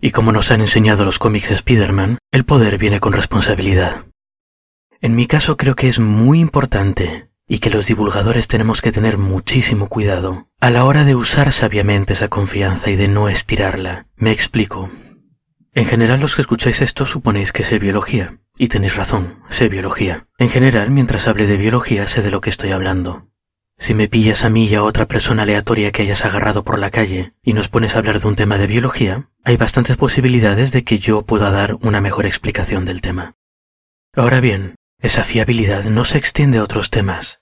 Y 0.00 0.10
como 0.10 0.32
nos 0.32 0.50
han 0.50 0.62
enseñado 0.62 1.04
los 1.04 1.18
cómics 1.18 1.50
Spider-Man, 1.50 2.18
el 2.32 2.44
poder 2.44 2.78
viene 2.78 3.00
con 3.00 3.12
responsabilidad. 3.12 4.04
En 5.00 5.14
mi 5.14 5.26
caso 5.26 5.56
creo 5.56 5.76
que 5.76 5.88
es 5.88 5.98
muy 5.98 6.40
importante 6.40 7.25
y 7.48 7.58
que 7.58 7.70
los 7.70 7.86
divulgadores 7.86 8.48
tenemos 8.48 8.82
que 8.82 8.92
tener 8.92 9.18
muchísimo 9.18 9.88
cuidado 9.88 10.48
a 10.60 10.70
la 10.70 10.84
hora 10.84 11.04
de 11.04 11.14
usar 11.14 11.52
sabiamente 11.52 12.14
esa 12.14 12.28
confianza 12.28 12.90
y 12.90 12.96
de 12.96 13.08
no 13.08 13.28
estirarla. 13.28 14.06
Me 14.16 14.32
explico. 14.32 14.90
En 15.72 15.84
general 15.84 16.20
los 16.20 16.34
que 16.34 16.42
escucháis 16.42 16.80
esto 16.80 17.06
suponéis 17.06 17.52
que 17.52 17.62
sé 17.62 17.78
biología, 17.78 18.38
y 18.56 18.68
tenéis 18.68 18.96
razón, 18.96 19.40
sé 19.50 19.68
biología. 19.68 20.26
En 20.38 20.48
general, 20.48 20.90
mientras 20.90 21.28
hable 21.28 21.46
de 21.46 21.56
biología, 21.56 22.06
sé 22.08 22.22
de 22.22 22.30
lo 22.30 22.40
que 22.40 22.50
estoy 22.50 22.72
hablando. 22.72 23.28
Si 23.78 23.92
me 23.92 24.08
pillas 24.08 24.44
a 24.44 24.48
mí 24.48 24.64
y 24.64 24.74
a 24.74 24.82
otra 24.82 25.06
persona 25.06 25.42
aleatoria 25.42 25.92
que 25.92 26.02
hayas 26.02 26.24
agarrado 26.24 26.64
por 26.64 26.78
la 26.78 26.90
calle 26.90 27.34
y 27.42 27.52
nos 27.52 27.68
pones 27.68 27.94
a 27.94 27.98
hablar 27.98 28.20
de 28.20 28.26
un 28.26 28.34
tema 28.34 28.56
de 28.56 28.66
biología, 28.66 29.28
hay 29.44 29.58
bastantes 29.58 29.98
posibilidades 29.98 30.72
de 30.72 30.82
que 30.82 30.98
yo 30.98 31.22
pueda 31.26 31.50
dar 31.50 31.74
una 31.82 32.00
mejor 32.00 32.24
explicación 32.24 32.86
del 32.86 33.02
tema. 33.02 33.34
Ahora 34.14 34.40
bien, 34.40 34.76
esa 35.06 35.24
fiabilidad 35.24 35.84
no 35.84 36.04
se 36.04 36.18
extiende 36.18 36.58
a 36.58 36.62
otros 36.62 36.90
temas. 36.90 37.40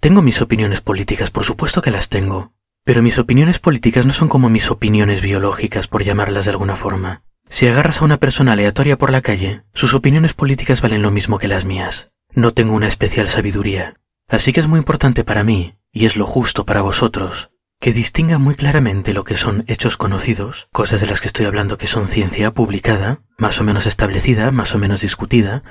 Tengo 0.00 0.22
mis 0.22 0.40
opiniones 0.40 0.80
políticas, 0.80 1.30
por 1.30 1.44
supuesto 1.44 1.82
que 1.82 1.90
las 1.90 2.08
tengo, 2.08 2.52
pero 2.84 3.02
mis 3.02 3.18
opiniones 3.18 3.58
políticas 3.58 4.06
no 4.06 4.12
son 4.12 4.28
como 4.28 4.48
mis 4.48 4.70
opiniones 4.70 5.20
biológicas, 5.20 5.88
por 5.88 6.02
llamarlas 6.02 6.46
de 6.46 6.52
alguna 6.52 6.74
forma. 6.74 7.22
Si 7.48 7.66
agarras 7.66 8.00
a 8.00 8.06
una 8.06 8.16
persona 8.16 8.54
aleatoria 8.54 8.96
por 8.96 9.10
la 9.10 9.20
calle, 9.20 9.62
sus 9.74 9.94
opiniones 9.94 10.32
políticas 10.32 10.80
valen 10.80 11.02
lo 11.02 11.10
mismo 11.10 11.38
que 11.38 11.48
las 11.48 11.66
mías. 11.66 12.10
No 12.34 12.52
tengo 12.52 12.74
una 12.74 12.88
especial 12.88 13.28
sabiduría. 13.28 14.00
Así 14.26 14.54
que 14.54 14.60
es 14.60 14.66
muy 14.66 14.78
importante 14.78 15.22
para 15.22 15.44
mí, 15.44 15.76
y 15.92 16.06
es 16.06 16.16
lo 16.16 16.24
justo 16.24 16.64
para 16.64 16.80
vosotros, 16.80 17.50
que 17.78 17.92
distinga 17.92 18.38
muy 18.38 18.54
claramente 18.54 19.12
lo 19.12 19.24
que 19.24 19.36
son 19.36 19.64
hechos 19.66 19.98
conocidos, 19.98 20.68
cosas 20.72 21.02
de 21.02 21.08
las 21.08 21.20
que 21.20 21.26
estoy 21.26 21.44
hablando 21.44 21.76
que 21.76 21.86
son 21.86 22.08
ciencia 22.08 22.52
publicada, 22.52 23.20
más 23.36 23.60
o 23.60 23.64
menos 23.64 23.84
establecida, 23.84 24.50
más 24.50 24.74
o 24.74 24.78
menos 24.78 25.02
discutida, 25.02 25.62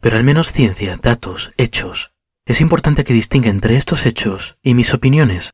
pero 0.00 0.16
al 0.16 0.24
menos 0.24 0.52
ciencia, 0.52 0.98
datos, 1.02 1.52
hechos. 1.56 2.12
Es 2.46 2.60
importante 2.60 3.04
que 3.04 3.12
distinga 3.12 3.50
entre 3.50 3.76
estos 3.76 4.06
hechos 4.06 4.56
y 4.62 4.74
mis 4.74 4.94
opiniones. 4.94 5.52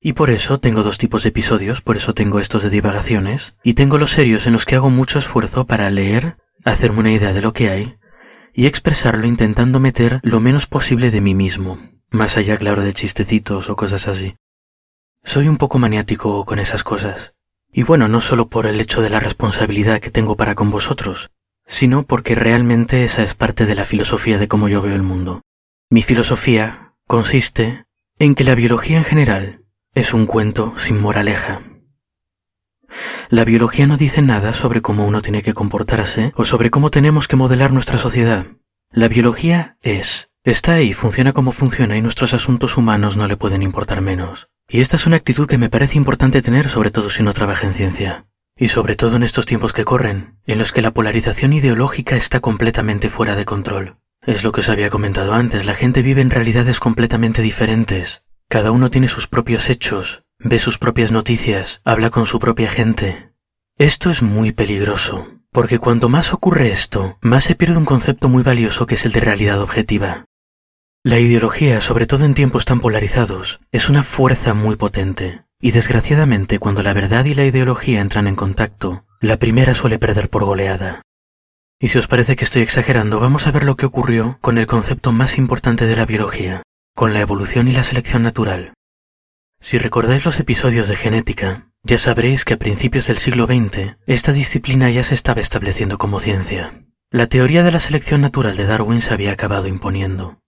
Y 0.00 0.14
por 0.14 0.30
eso 0.30 0.58
tengo 0.58 0.82
dos 0.82 0.98
tipos 0.98 1.22
de 1.22 1.28
episodios, 1.28 1.80
por 1.80 1.96
eso 1.96 2.14
tengo 2.14 2.40
estos 2.40 2.62
de 2.62 2.70
divagaciones, 2.70 3.54
y 3.62 3.74
tengo 3.74 3.98
los 3.98 4.10
serios 4.10 4.46
en 4.46 4.52
los 4.52 4.64
que 4.64 4.74
hago 4.74 4.90
mucho 4.90 5.18
esfuerzo 5.18 5.66
para 5.66 5.90
leer, 5.90 6.38
hacerme 6.64 7.00
una 7.00 7.12
idea 7.12 7.32
de 7.32 7.42
lo 7.42 7.52
que 7.52 7.70
hay, 7.70 7.98
y 8.52 8.66
expresarlo 8.66 9.26
intentando 9.26 9.78
meter 9.78 10.20
lo 10.22 10.40
menos 10.40 10.66
posible 10.66 11.10
de 11.10 11.20
mí 11.20 11.34
mismo, 11.34 11.78
más 12.10 12.36
allá, 12.36 12.56
claro, 12.58 12.82
de 12.82 12.92
chistecitos 12.92 13.70
o 13.70 13.76
cosas 13.76 14.08
así. 14.08 14.36
Soy 15.22 15.48
un 15.48 15.56
poco 15.56 15.78
maniático 15.78 16.44
con 16.44 16.58
esas 16.58 16.82
cosas. 16.82 17.34
Y 17.72 17.84
bueno, 17.84 18.08
no 18.08 18.20
solo 18.20 18.48
por 18.48 18.66
el 18.66 18.80
hecho 18.80 19.02
de 19.02 19.10
la 19.10 19.20
responsabilidad 19.20 20.00
que 20.00 20.10
tengo 20.10 20.36
para 20.36 20.54
con 20.54 20.70
vosotros, 20.70 21.30
sino 21.66 22.02
porque 22.02 22.34
realmente 22.34 23.04
esa 23.04 23.22
es 23.22 23.34
parte 23.34 23.66
de 23.66 23.74
la 23.74 23.84
filosofía 23.84 24.38
de 24.38 24.48
cómo 24.48 24.68
yo 24.68 24.82
veo 24.82 24.94
el 24.94 25.02
mundo. 25.02 25.42
Mi 25.90 26.02
filosofía 26.02 26.94
consiste 27.06 27.84
en 28.18 28.34
que 28.34 28.44
la 28.44 28.54
biología 28.54 28.98
en 28.98 29.04
general 29.04 29.64
es 29.94 30.14
un 30.14 30.26
cuento 30.26 30.74
sin 30.76 31.00
moraleja. 31.00 31.60
La 33.28 33.44
biología 33.44 33.86
no 33.86 33.96
dice 33.96 34.22
nada 34.22 34.54
sobre 34.54 34.82
cómo 34.82 35.06
uno 35.06 35.22
tiene 35.22 35.42
que 35.42 35.54
comportarse 35.54 36.32
o 36.36 36.44
sobre 36.44 36.70
cómo 36.70 36.90
tenemos 36.90 37.28
que 37.28 37.36
modelar 37.36 37.72
nuestra 37.72 37.98
sociedad. 37.98 38.46
La 38.90 39.08
biología 39.08 39.78
es, 39.80 40.30
está 40.44 40.74
ahí, 40.74 40.92
funciona 40.92 41.32
como 41.32 41.52
funciona 41.52 41.96
y 41.96 42.02
nuestros 42.02 42.34
asuntos 42.34 42.76
humanos 42.76 43.16
no 43.16 43.26
le 43.26 43.36
pueden 43.36 43.62
importar 43.62 44.02
menos. 44.02 44.48
Y 44.68 44.80
esta 44.80 44.96
es 44.96 45.06
una 45.06 45.16
actitud 45.16 45.46
que 45.46 45.58
me 45.58 45.70
parece 45.70 45.96
importante 45.96 46.42
tener 46.42 46.68
sobre 46.68 46.90
todo 46.90 47.10
si 47.10 47.22
uno 47.22 47.32
trabaja 47.32 47.66
en 47.66 47.74
ciencia. 47.74 48.26
Y 48.62 48.68
sobre 48.68 48.94
todo 48.94 49.16
en 49.16 49.24
estos 49.24 49.44
tiempos 49.44 49.72
que 49.72 49.84
corren, 49.84 50.36
en 50.46 50.56
los 50.56 50.70
que 50.70 50.82
la 50.82 50.92
polarización 50.92 51.52
ideológica 51.52 52.14
está 52.14 52.38
completamente 52.38 53.10
fuera 53.10 53.34
de 53.34 53.44
control. 53.44 53.96
Es 54.24 54.44
lo 54.44 54.52
que 54.52 54.60
os 54.60 54.68
había 54.68 54.88
comentado 54.88 55.34
antes, 55.34 55.66
la 55.66 55.74
gente 55.74 56.00
vive 56.00 56.20
en 56.20 56.30
realidades 56.30 56.78
completamente 56.78 57.42
diferentes. 57.42 58.22
Cada 58.48 58.70
uno 58.70 58.88
tiene 58.88 59.08
sus 59.08 59.26
propios 59.26 59.68
hechos, 59.68 60.22
ve 60.38 60.60
sus 60.60 60.78
propias 60.78 61.10
noticias, 61.10 61.80
habla 61.84 62.10
con 62.10 62.26
su 62.26 62.38
propia 62.38 62.70
gente. 62.70 63.32
Esto 63.78 64.10
es 64.10 64.22
muy 64.22 64.52
peligroso, 64.52 65.40
porque 65.50 65.80
cuanto 65.80 66.08
más 66.08 66.32
ocurre 66.32 66.70
esto, 66.70 67.18
más 67.20 67.42
se 67.42 67.56
pierde 67.56 67.78
un 67.78 67.84
concepto 67.84 68.28
muy 68.28 68.44
valioso 68.44 68.86
que 68.86 68.94
es 68.94 69.04
el 69.04 69.10
de 69.10 69.22
realidad 69.22 69.60
objetiva. 69.60 70.26
La 71.02 71.18
ideología, 71.18 71.80
sobre 71.80 72.06
todo 72.06 72.24
en 72.24 72.34
tiempos 72.34 72.64
tan 72.64 72.78
polarizados, 72.78 73.58
es 73.72 73.88
una 73.88 74.04
fuerza 74.04 74.54
muy 74.54 74.76
potente, 74.76 75.42
y 75.62 75.70
desgraciadamente 75.70 76.58
cuando 76.58 76.82
la 76.82 76.92
verdad 76.92 77.24
y 77.24 77.34
la 77.34 77.46
ideología 77.46 78.00
entran 78.00 78.26
en 78.26 78.34
contacto, 78.34 79.06
la 79.20 79.38
primera 79.38 79.74
suele 79.74 80.00
perder 80.00 80.28
por 80.28 80.44
goleada. 80.44 81.02
Y 81.80 81.88
si 81.88 81.98
os 81.98 82.08
parece 82.08 82.34
que 82.34 82.44
estoy 82.44 82.62
exagerando, 82.62 83.20
vamos 83.20 83.46
a 83.46 83.52
ver 83.52 83.62
lo 83.62 83.76
que 83.76 83.86
ocurrió 83.86 84.38
con 84.40 84.58
el 84.58 84.66
concepto 84.66 85.12
más 85.12 85.38
importante 85.38 85.86
de 85.86 85.94
la 85.94 86.04
biología, 86.04 86.64
con 86.96 87.14
la 87.14 87.20
evolución 87.20 87.68
y 87.68 87.72
la 87.72 87.84
selección 87.84 88.24
natural. 88.24 88.74
Si 89.60 89.78
recordáis 89.78 90.24
los 90.24 90.40
episodios 90.40 90.88
de 90.88 90.96
genética, 90.96 91.68
ya 91.84 91.96
sabréis 91.96 92.44
que 92.44 92.54
a 92.54 92.58
principios 92.58 93.06
del 93.06 93.18
siglo 93.18 93.46
XX 93.46 93.98
esta 94.06 94.32
disciplina 94.32 94.90
ya 94.90 95.04
se 95.04 95.14
estaba 95.14 95.40
estableciendo 95.40 95.96
como 95.96 96.18
ciencia. 96.18 96.72
La 97.12 97.28
teoría 97.28 97.62
de 97.62 97.70
la 97.70 97.78
selección 97.78 98.20
natural 98.20 98.56
de 98.56 98.66
Darwin 98.66 99.00
se 99.00 99.14
había 99.14 99.30
acabado 99.30 99.68
imponiendo. 99.68 100.41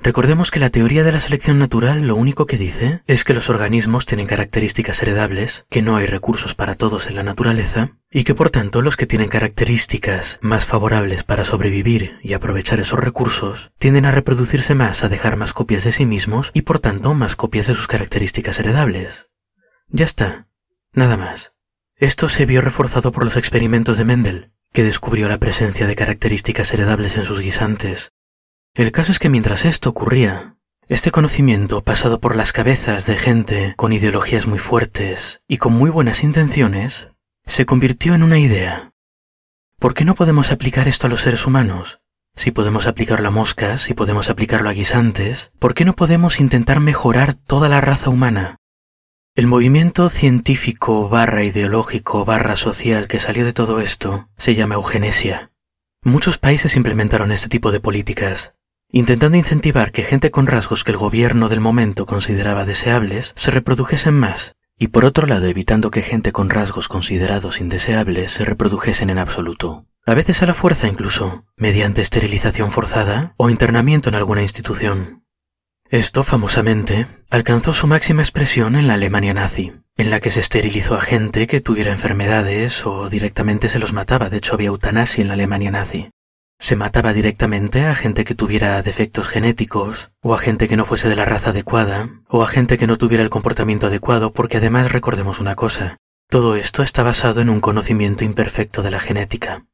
Recordemos 0.00 0.52
que 0.52 0.60
la 0.60 0.70
teoría 0.70 1.02
de 1.02 1.10
la 1.10 1.18
selección 1.18 1.58
natural 1.58 2.06
lo 2.06 2.14
único 2.14 2.46
que 2.46 2.56
dice 2.56 3.02
es 3.08 3.24
que 3.24 3.34
los 3.34 3.50
organismos 3.50 4.06
tienen 4.06 4.28
características 4.28 5.02
heredables, 5.02 5.66
que 5.68 5.82
no 5.82 5.96
hay 5.96 6.06
recursos 6.06 6.54
para 6.54 6.76
todos 6.76 7.08
en 7.08 7.16
la 7.16 7.24
naturaleza, 7.24 7.96
y 8.08 8.22
que 8.22 8.34
por 8.34 8.50
tanto 8.50 8.80
los 8.80 8.96
que 8.96 9.08
tienen 9.08 9.28
características 9.28 10.38
más 10.40 10.66
favorables 10.66 11.24
para 11.24 11.44
sobrevivir 11.44 12.20
y 12.22 12.34
aprovechar 12.34 12.78
esos 12.78 13.00
recursos 13.00 13.72
tienden 13.78 14.06
a 14.06 14.12
reproducirse 14.12 14.76
más, 14.76 15.02
a 15.02 15.08
dejar 15.08 15.36
más 15.36 15.52
copias 15.52 15.82
de 15.82 15.90
sí 15.90 16.06
mismos 16.06 16.52
y 16.54 16.62
por 16.62 16.78
tanto 16.78 17.12
más 17.14 17.34
copias 17.34 17.66
de 17.66 17.74
sus 17.74 17.88
características 17.88 18.60
heredables. 18.60 19.30
Ya 19.88 20.04
está, 20.04 20.46
nada 20.92 21.16
más. 21.16 21.54
Esto 21.96 22.28
se 22.28 22.46
vio 22.46 22.60
reforzado 22.60 23.10
por 23.10 23.24
los 23.24 23.36
experimentos 23.36 23.98
de 23.98 24.04
Mendel, 24.04 24.52
que 24.72 24.84
descubrió 24.84 25.28
la 25.28 25.38
presencia 25.38 25.88
de 25.88 25.96
características 25.96 26.72
heredables 26.72 27.16
en 27.16 27.24
sus 27.24 27.40
guisantes 27.40 28.12
el 28.74 28.92
caso 28.92 29.12
es 29.12 29.18
que 29.18 29.28
mientras 29.28 29.64
esto 29.64 29.90
ocurría, 29.90 30.56
este 30.88 31.10
conocimiento 31.10 31.82
pasado 31.82 32.20
por 32.20 32.34
las 32.34 32.52
cabezas 32.52 33.04
de 33.06 33.16
gente 33.16 33.74
con 33.76 33.92
ideologías 33.92 34.46
muy 34.46 34.58
fuertes 34.58 35.42
y 35.46 35.58
con 35.58 35.74
muy 35.74 35.90
buenas 35.90 36.24
intenciones, 36.24 37.08
se 37.44 37.66
convirtió 37.66 38.14
en 38.14 38.22
una 38.22 38.38
idea. 38.38 38.92
¿Por 39.78 39.94
qué 39.94 40.04
no 40.04 40.14
podemos 40.14 40.50
aplicar 40.50 40.88
esto 40.88 41.06
a 41.06 41.10
los 41.10 41.20
seres 41.20 41.46
humanos? 41.46 42.00
Si 42.36 42.52
podemos 42.52 42.86
aplicarlo 42.86 43.28
a 43.28 43.32
moscas, 43.32 43.82
si 43.82 43.94
podemos 43.94 44.30
aplicarlo 44.30 44.68
a 44.70 44.72
guisantes, 44.72 45.50
¿por 45.58 45.74
qué 45.74 45.84
no 45.84 45.94
podemos 45.94 46.40
intentar 46.40 46.80
mejorar 46.80 47.34
toda 47.34 47.68
la 47.68 47.80
raza 47.80 48.10
humana? 48.10 48.56
El 49.34 49.46
movimiento 49.46 50.08
científico 50.08 51.08
barra 51.08 51.44
ideológico 51.44 52.24
barra 52.24 52.56
social 52.56 53.08
que 53.08 53.20
salió 53.20 53.44
de 53.44 53.52
todo 53.52 53.80
esto 53.80 54.28
se 54.36 54.54
llama 54.54 54.76
eugenesia. 54.76 55.52
Muchos 56.02 56.38
países 56.38 56.76
implementaron 56.76 57.30
este 57.30 57.48
tipo 57.48 57.70
de 57.72 57.80
políticas, 57.80 58.54
intentando 58.90 59.36
incentivar 59.36 59.92
que 59.92 60.02
gente 60.02 60.30
con 60.30 60.46
rasgos 60.46 60.84
que 60.84 60.92
el 60.92 60.98
gobierno 60.98 61.48
del 61.48 61.60
momento 61.60 62.06
consideraba 62.06 62.64
deseables 62.64 63.32
se 63.36 63.50
reprodujesen 63.50 64.14
más, 64.14 64.54
y 64.78 64.88
por 64.88 65.04
otro 65.04 65.26
lado 65.26 65.46
evitando 65.46 65.90
que 65.90 66.02
gente 66.02 66.32
con 66.32 66.50
rasgos 66.50 66.88
considerados 66.88 67.60
indeseables 67.60 68.32
se 68.32 68.44
reprodujesen 68.44 69.10
en 69.10 69.18
absoluto. 69.18 69.86
A 70.06 70.14
veces 70.14 70.42
a 70.42 70.46
la 70.46 70.54
fuerza 70.54 70.88
incluso, 70.88 71.44
mediante 71.56 72.00
esterilización 72.00 72.70
forzada 72.70 73.34
o 73.36 73.50
internamiento 73.50 74.08
en 74.08 74.14
alguna 74.14 74.42
institución. 74.42 75.24
Esto, 75.90 76.22
famosamente, 76.22 77.06
alcanzó 77.28 77.74
su 77.74 77.86
máxima 77.86 78.22
expresión 78.22 78.76
en 78.76 78.86
la 78.86 78.94
Alemania 78.94 79.34
nazi, 79.34 79.72
en 79.96 80.10
la 80.10 80.20
que 80.20 80.30
se 80.30 80.40
esterilizó 80.40 80.94
a 80.94 81.02
gente 81.02 81.46
que 81.46 81.60
tuviera 81.60 81.92
enfermedades 81.92 82.86
o 82.86 83.10
directamente 83.10 83.68
se 83.68 83.78
los 83.78 83.92
mataba, 83.92 84.30
de 84.30 84.38
hecho 84.38 84.54
había 84.54 84.68
eutanasia 84.68 85.22
en 85.22 85.28
la 85.28 85.34
Alemania 85.34 85.70
nazi. 85.70 86.10
Se 86.58 86.76
mataba 86.76 87.12
directamente 87.12 87.84
a 87.84 87.94
gente 87.94 88.24
que 88.24 88.34
tuviera 88.34 88.82
defectos 88.82 89.28
genéticos, 89.28 90.10
o 90.20 90.34
a 90.34 90.38
gente 90.38 90.68
que 90.68 90.76
no 90.76 90.84
fuese 90.84 91.08
de 91.08 91.16
la 91.16 91.24
raza 91.24 91.50
adecuada, 91.50 92.10
o 92.28 92.42
a 92.42 92.48
gente 92.48 92.78
que 92.78 92.86
no 92.86 92.98
tuviera 92.98 93.22
el 93.22 93.30
comportamiento 93.30 93.86
adecuado, 93.86 94.32
porque 94.32 94.56
además 94.56 94.90
recordemos 94.90 95.38
una 95.38 95.54
cosa, 95.54 95.98
todo 96.28 96.56
esto 96.56 96.82
está 96.82 97.02
basado 97.02 97.40
en 97.40 97.48
un 97.48 97.60
conocimiento 97.60 98.24
imperfecto 98.24 98.82
de 98.82 98.90
la 98.90 99.00
genética. 99.00 99.64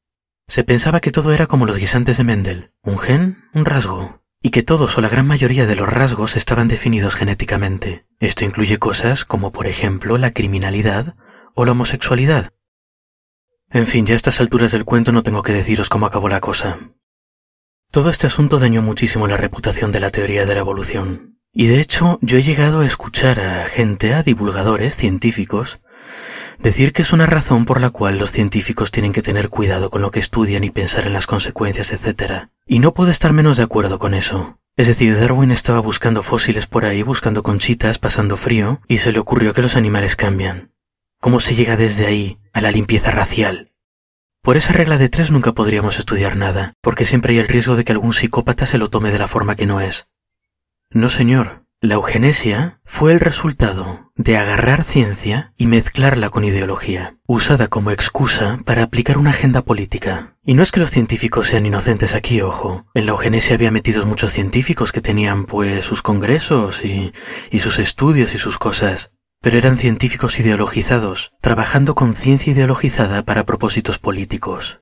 Se 0.47 0.63
pensaba 0.63 1.01
que 1.01 1.11
todo 1.11 1.33
era 1.33 1.47
como 1.47 1.67
los 1.67 1.79
guisantes 1.79 2.19
de 2.19 2.25
Mendel, 2.25 2.71
un 2.83 2.99
gen, 2.99 3.49
un 3.55 3.65
rasgo, 3.65 4.21
y 4.43 4.51
que 4.51 4.63
todos 4.63 4.97
o 4.99 5.01
la 5.01 5.09
gran 5.09 5.27
mayoría 5.27 5.65
de 5.65 5.75
los 5.75 5.89
rasgos 5.89 6.37
estaban 6.37 6.69
definidos 6.69 7.15
genéticamente. 7.15 8.05
Esto 8.21 8.45
incluye 8.45 8.79
cosas 8.79 9.25
como 9.25 9.53
por 9.53 9.67
ejemplo 9.67 10.19
la 10.19 10.33
criminalidad 10.33 11.17
o 11.55 11.65
la 11.65 11.73
homosexualidad, 11.73 12.53
en 13.75 13.89
fin, 13.89 14.07
ya 14.07 14.15
a 14.15 14.17
estas 14.17 14.41
alturas 14.41 14.71
del 14.71 14.85
cuento 14.85 15.11
no 15.11 15.25
tengo 15.25 15.43
que 15.43 15.53
deciros 15.53 15.89
cómo 15.89 16.07
acabó 16.07 16.29
la 16.29 16.41
cosa. 16.41 16.79
Todo 17.91 18.09
este 18.09 18.29
asunto 18.29 18.61
dañó 18.61 18.83
muchísimo 18.83 19.27
la 19.27 19.37
reputación 19.37 19.91
de 19.91 19.99
la 19.99 20.11
teoría 20.11 20.47
de 20.47 20.55
la 20.55 20.61
evolución. 20.61 21.41
Y 21.53 21.67
de 21.67 21.81
hecho, 21.81 22.21
yo 22.23 22.39
he 22.39 22.45
llegado 22.45 22.81
a 22.81 22.87
escuchar 22.87 23.41
a 23.41 23.67
gente, 23.67 24.15
a 24.15 24.23
divulgadores 24.23 24.95
científicos, 24.95 25.81
decir 26.61 26.93
que 26.93 27.03
es 27.03 27.13
una 27.13 27.27
razón 27.27 27.65
por 27.65 27.81
la 27.81 27.91
cual 27.91 28.17
los 28.17 28.31
científicos 28.31 28.93
tienen 28.93 29.13
que 29.13 29.23
tener 29.23 29.49
cuidado 29.49 29.91
con 29.91 30.03
lo 30.03 30.13
que 30.13 30.21
estudian 30.21 30.63
y 30.63 30.71
pensar 30.71 31.09
en 31.09 31.13
las 31.13 31.27
consecuencias, 31.27 31.93
etc. 31.93 32.51
Y 32.67 32.79
no 32.79 32.95
puedo 32.95 33.11
estar 33.11 33.33
menos 33.33 33.57
de 33.57 33.65
acuerdo 33.65 33.99
con 33.99 34.15
eso. 34.15 34.61
Es 34.77 34.87
decir, 34.87 35.19
Darwin 35.19 35.51
estaba 35.51 35.81
buscando 35.81 36.23
fósiles 36.23 36.69
por 36.69 36.85
ahí, 36.85 37.03
buscando 37.03 37.43
conchitas, 37.43 37.99
pasando 37.99 38.37
frío, 38.37 38.81
y 38.87 38.99
se 38.99 39.11
le 39.11 39.19
ocurrió 39.19 39.53
que 39.53 39.63
los 39.63 39.75
animales 39.75 40.15
cambian. 40.15 40.74
¿Cómo 41.25 41.41
se 41.41 41.55
llega 41.55 41.79
desde 41.79 42.05
ahí 42.05 42.39
a 42.53 42.61
la 42.61 42.71
limpieza 42.71 43.11
racial? 43.11 43.73
Por 44.43 44.59
esa 44.59 44.75
regla 44.75 44.99
de 44.99 45.09
tres 45.09 45.31
nunca 45.31 45.53
podríamos 45.53 45.99
estudiar 45.99 46.37
nada, 46.37 46.75
porque 46.83 47.07
siempre 47.07 47.33
hay 47.33 47.39
el 47.39 47.49
riesgo 47.49 47.77
de 47.77 47.85
que 47.85 47.93
algún 47.93 48.13
psicópata 48.13 48.67
se 48.67 48.77
lo 48.77 48.91
tome 48.91 49.11
de 49.11 49.19
la 49.19 49.27
forma 49.27 49.57
que 49.57 49.65
no 49.65 49.81
es. 49.81 50.07
No, 50.91 51.09
señor. 51.09 51.65
La 51.81 51.95
eugenesia 51.95 52.79
fue 52.85 53.13
el 53.13 53.21
resultado 53.21 54.13
de 54.17 54.37
agarrar 54.37 54.85
ciencia 54.85 55.55
y 55.57 55.67
mezclarla 55.67 56.29
con 56.29 56.45
ideología, 56.45 57.17
usada 57.27 57.69
como 57.69 57.91
excusa 57.91 58.61
para 58.67 58.83
aplicar 58.83 59.17
una 59.17 59.31
agenda 59.31 59.63
política. 59.63 60.37
Y 60.45 60.53
no 60.53 60.63
es 60.63 60.73
que 60.73 60.81
los 60.81 60.91
científicos 60.91 61.49
sean 61.49 61.65
inocentes 61.65 62.15
aquí, 62.15 62.43
ojo. 62.43 62.85
En 62.93 63.07
la 63.07 63.13
eugenesia 63.13 63.55
había 63.55 63.71
metidos 63.71 64.05
muchos 64.05 64.31
científicos 64.31 64.93
que 64.93 65.01
tenían 65.01 65.47
pues 65.47 65.87
sus 65.87 66.03
congresos 66.03 66.85
y, 66.85 67.15
y 67.51 67.61
sus 67.61 67.79
estudios 67.79 68.35
y 68.35 68.39
sus 68.39 68.59
cosas 68.59 69.14
pero 69.45 69.59
eran 69.59 69.77
científicos 69.77 70.41
ideologizados, 70.41 71.35
trabajando 71.43 71.95
con 71.95 72.15
ciencia 72.15 72.55
ideologizada 72.55 73.27
para 73.27 73.45
propósitos 73.45 73.99
políticos. 73.99 74.81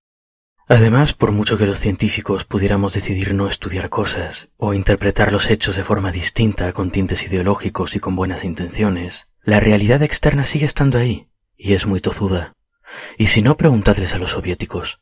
Además, 0.68 1.14
por 1.14 1.32
mucho 1.32 1.58
que 1.58 1.66
los 1.66 1.80
científicos 1.80 2.44
pudiéramos 2.44 2.94
decidir 2.94 3.34
no 3.34 3.48
estudiar 3.48 3.88
cosas, 3.88 4.50
o 4.58 4.72
interpretar 4.72 5.32
los 5.32 5.50
hechos 5.50 5.74
de 5.74 5.82
forma 5.82 6.12
distinta 6.12 6.72
con 6.72 6.92
tintes 6.92 7.24
ideológicos 7.24 7.96
y 7.96 7.98
con 7.98 8.14
buenas 8.14 8.44
intenciones, 8.44 9.26
la 9.42 9.58
realidad 9.58 10.00
externa 10.00 10.46
sigue 10.46 10.66
estando 10.66 10.96
ahí, 10.96 11.28
y 11.56 11.72
es 11.72 11.84
muy 11.84 12.00
tozuda. 12.00 12.52
Y 13.18 13.26
si 13.26 13.42
no, 13.42 13.56
preguntadles 13.56 14.14
a 14.14 14.18
los 14.18 14.30
soviéticos. 14.30 15.00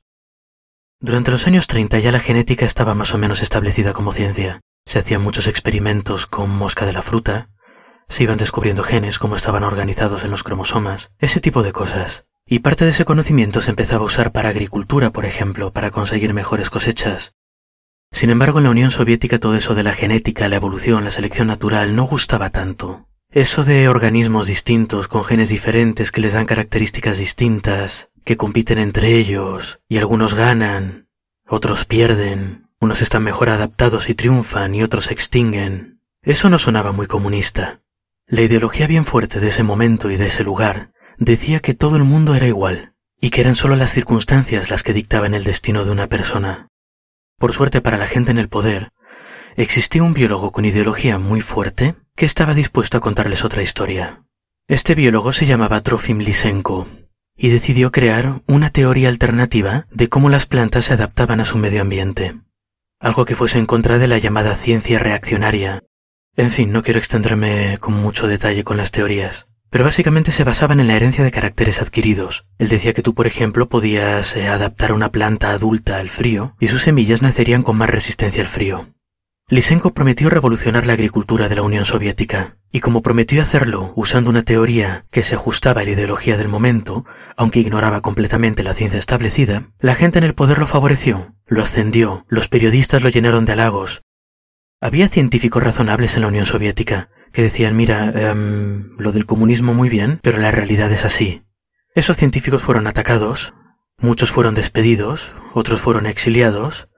Durante 1.01 1.33
los 1.33 1.47
años 1.47 1.67
30 1.67 1.99
ya 1.99 2.13
la 2.13 2.21
genética 2.21 2.65
estaba 2.65 2.95
más 2.95 3.13
o 3.13 3.19
menos 3.19 3.43
establecida 3.43 3.93
como 3.93 4.13
ciencia. 4.13 4.63
Se 4.87 5.01
hacían 5.01 5.21
muchos 5.21 5.47
experimentos 5.49 6.27
con 6.27 6.49
mosca 6.49 6.87
de 6.87 6.95
la 6.95 7.03
fruta, 7.03 7.51
se 8.11 8.25
iban 8.25 8.37
descubriendo 8.37 8.83
genes, 8.83 9.19
cómo 9.19 9.37
estaban 9.37 9.63
organizados 9.63 10.25
en 10.25 10.31
los 10.31 10.43
cromosomas, 10.43 11.13
ese 11.19 11.41
tipo 11.41 11.63
de 11.63 11.73
cosas. 11.73 12.27
Y 12.45 12.59
parte 12.59 12.85
de 12.85 12.91
ese 12.91 13.05
conocimiento 13.05 13.63
se 13.63 13.71
empezaba 13.71 14.03
a 14.03 14.07
usar 14.07 14.33
para 14.33 14.49
agricultura, 14.49 15.11
por 15.11 15.25
ejemplo, 15.25 15.73
para 15.73 15.93
conseguir 15.93 16.35
mejores 16.35 16.69
cosechas. 16.69 17.35
Sin 18.13 18.31
embargo, 18.31 18.59
en 18.59 18.65
la 18.65 18.71
Unión 18.71 18.91
Soviética 18.91 19.39
todo 19.39 19.55
eso 19.55 19.77
de 19.77 19.85
la 19.85 19.95
genética, 19.95 20.49
la 20.49 20.57
evolución, 20.57 21.05
la 21.05 21.13
selección 21.13 21.47
natural 21.47 21.95
no 21.95 22.05
gustaba 22.05 22.51
tanto. 22.51 23.07
Eso 23.31 23.63
de 23.63 23.89
organismos 23.89 24.49
distintos, 24.49 25.07
con 25.07 25.23
genes 25.23 25.49
diferentes 25.49 26.11
que 26.11 26.21
les 26.21 26.33
dan 26.33 26.47
características 26.47 27.19
distintas, 27.19 28.11
que 28.25 28.37
compiten 28.37 28.79
entre 28.81 29.15
ellos, 29.15 29.79
y 29.89 29.99
algunos 29.99 30.35
ganan, 30.35 31.09
otros 31.47 31.85
pierden, 31.85 32.69
unos 32.81 33.03
están 33.03 33.23
mejor 33.23 33.51
adaptados 33.51 34.11
y 34.11 34.15
triunfan 34.15 34.75
y 34.75 34.83
otros 34.83 35.05
se 35.05 35.13
extinguen. 35.13 36.01
Eso 36.23 36.51
no 36.51 36.59
sonaba 36.59 36.91
muy 36.91 37.07
comunista. 37.07 37.83
La 38.31 38.43
ideología 38.43 38.87
bien 38.87 39.05
fuerte 39.05 39.41
de 39.41 39.49
ese 39.49 39.65
momento 39.65 40.09
y 40.09 40.17
de 40.17 40.29
ese 40.29 40.45
lugar 40.45 40.93
decía 41.19 41.59
que 41.59 41.75
todo 41.75 41.97
el 41.97 42.05
mundo 42.05 42.37
era 42.37 42.47
igual 42.47 42.95
y 43.21 43.31
que 43.31 43.41
eran 43.41 43.57
solo 43.57 43.75
las 43.75 43.91
circunstancias 43.91 44.71
las 44.71 44.85
que 44.85 44.93
dictaban 44.93 45.35
el 45.35 45.43
destino 45.43 45.85
de 45.85 45.91
una 45.91 46.07
persona. 46.07 46.69
Por 47.41 47.53
suerte 47.53 47.81
para 47.81 47.99
la 47.99 48.07
gente 48.07 48.31
en 48.31 48.39
el 48.39 48.49
poder, 48.49 48.93
existía 49.57 50.05
un 50.05 50.15
biólogo 50.15 50.53
con 50.53 50.65
ideología 50.65 51.19
muy 51.19 51.41
fuerte 51.41 51.97
que 52.15 52.25
estaba 52.25 52.55
dispuesto 52.55 52.99
a 52.99 53.01
contarles 53.01 53.45
otra 53.45 53.65
historia. 53.65 54.23
Este 54.69 54.95
biólogo 54.95 55.33
se 55.33 55.47
llamaba 55.47 55.81
Trofim 55.81 56.19
Lysenko 56.19 56.87
y 57.37 57.49
decidió 57.49 57.91
crear 57.91 58.43
una 58.47 58.71
teoría 58.71 59.09
alternativa 59.09 59.89
de 59.91 60.09
cómo 60.09 60.29
las 60.29 60.47
plantas 60.47 60.85
se 60.85 60.93
adaptaban 60.93 61.41
a 61.41 61.45
su 61.45 61.59
medio 61.59 61.83
ambiente. 61.83 62.39
Algo 63.01 63.25
que 63.25 63.35
fuese 63.35 63.59
en 63.59 63.67
contra 63.67 63.99
de 63.99 64.07
la 64.07 64.19
llamada 64.19 64.55
ciencia 64.55 65.01
reaccionaria. 65.01 65.83
En 66.37 66.51
fin, 66.51 66.73
no 66.73 66.83
quiero 66.83 66.99
extenderme 66.99 67.79
con 67.79 67.95
mucho 67.95 68.29
detalle 68.29 68.65
con 68.65 68.77
las 68.77 68.93
teorías, 68.93 69.47
pero 69.69 69.85
básicamente 69.85 70.33
se 70.33 70.45
basaban 70.45 70.81
en 70.81 70.87
la 70.87 70.95
herencia 70.95 71.25
de 71.25 71.31
caracteres 71.31 71.83
adquiridos. 71.83 72.47
Él 72.59 72.69
decía 72.69 72.93
que 72.93 73.03
tú, 73.03 73.15
por 73.15 73.27
ejemplo, 73.27 73.69
podías 73.69 74.37
eh, 74.37 74.49
adaptar 74.49 74.93
una 74.93 75.11
planta 75.11 75.51
adulta 75.51 75.99
al 75.99 76.09
frío 76.09 76.55
y 76.61 76.69
sus 76.69 76.83
semillas 76.83 77.23
nacerían 77.23 77.63
con 77.63 77.77
más 77.77 77.91
resistencia 77.91 78.43
al 78.43 78.49
frío. 78.49 78.89
Lysenko 79.49 79.93
prometió 79.93 80.31
revolucionar 80.31 80.87
la 80.87 80.93
agricultura 80.93 81.49
de 81.49 81.57
la 81.57 81.63
Unión 81.63 81.85
Soviética, 81.85 82.57
y 82.71 82.79
como 82.79 83.03
prometió 83.03 83.43
hacerlo 83.43 83.93
usando 83.97 84.31
una 84.31 84.45
teoría 84.45 85.07
que 85.11 85.25
se 85.25 85.35
ajustaba 85.35 85.81
a 85.81 85.85
la 85.85 85.91
ideología 85.91 86.37
del 86.37 86.47
momento, 86.47 87.05
aunque 87.37 87.59
ignoraba 87.59 88.01
completamente 88.01 88.63
la 88.63 88.75
ciencia 88.75 89.01
establecida, 89.01 89.73
la 89.81 89.97
gente 89.97 90.19
en 90.19 90.25
el 90.25 90.35
poder 90.35 90.59
lo 90.59 90.69
favoreció, 90.69 91.35
lo 91.49 91.63
ascendió, 91.63 92.25
los 92.29 92.49
periodistas 92.49 93.03
lo 93.03 93.09
llenaron 93.09 93.45
de 93.45 93.55
halagos. 93.55 94.03
Había 94.83 95.09
científicos 95.09 95.63
razonables 95.63 96.17
en 96.17 96.23
la 96.23 96.29
Unión 96.29 96.47
Soviética 96.47 97.11
que 97.33 97.43
decían, 97.43 97.77
mira, 97.77 98.11
em, 98.15 98.97
lo 98.97 99.13
del 99.13 99.27
comunismo 99.27 99.75
muy 99.75 99.91
bien, 99.91 100.19
pero 100.23 100.39
la 100.39 100.51
realidad 100.51 100.91
es 100.91 101.05
así. 101.05 101.43
Esos 101.95 102.17
científicos 102.17 102.63
fueron 102.63 102.87
atacados, 102.87 103.53
muchos 103.99 104.31
fueron 104.31 104.55
despedidos, 104.55 105.35
otros 105.53 105.83
fueron 105.83 106.07
exiliados, 106.07 106.89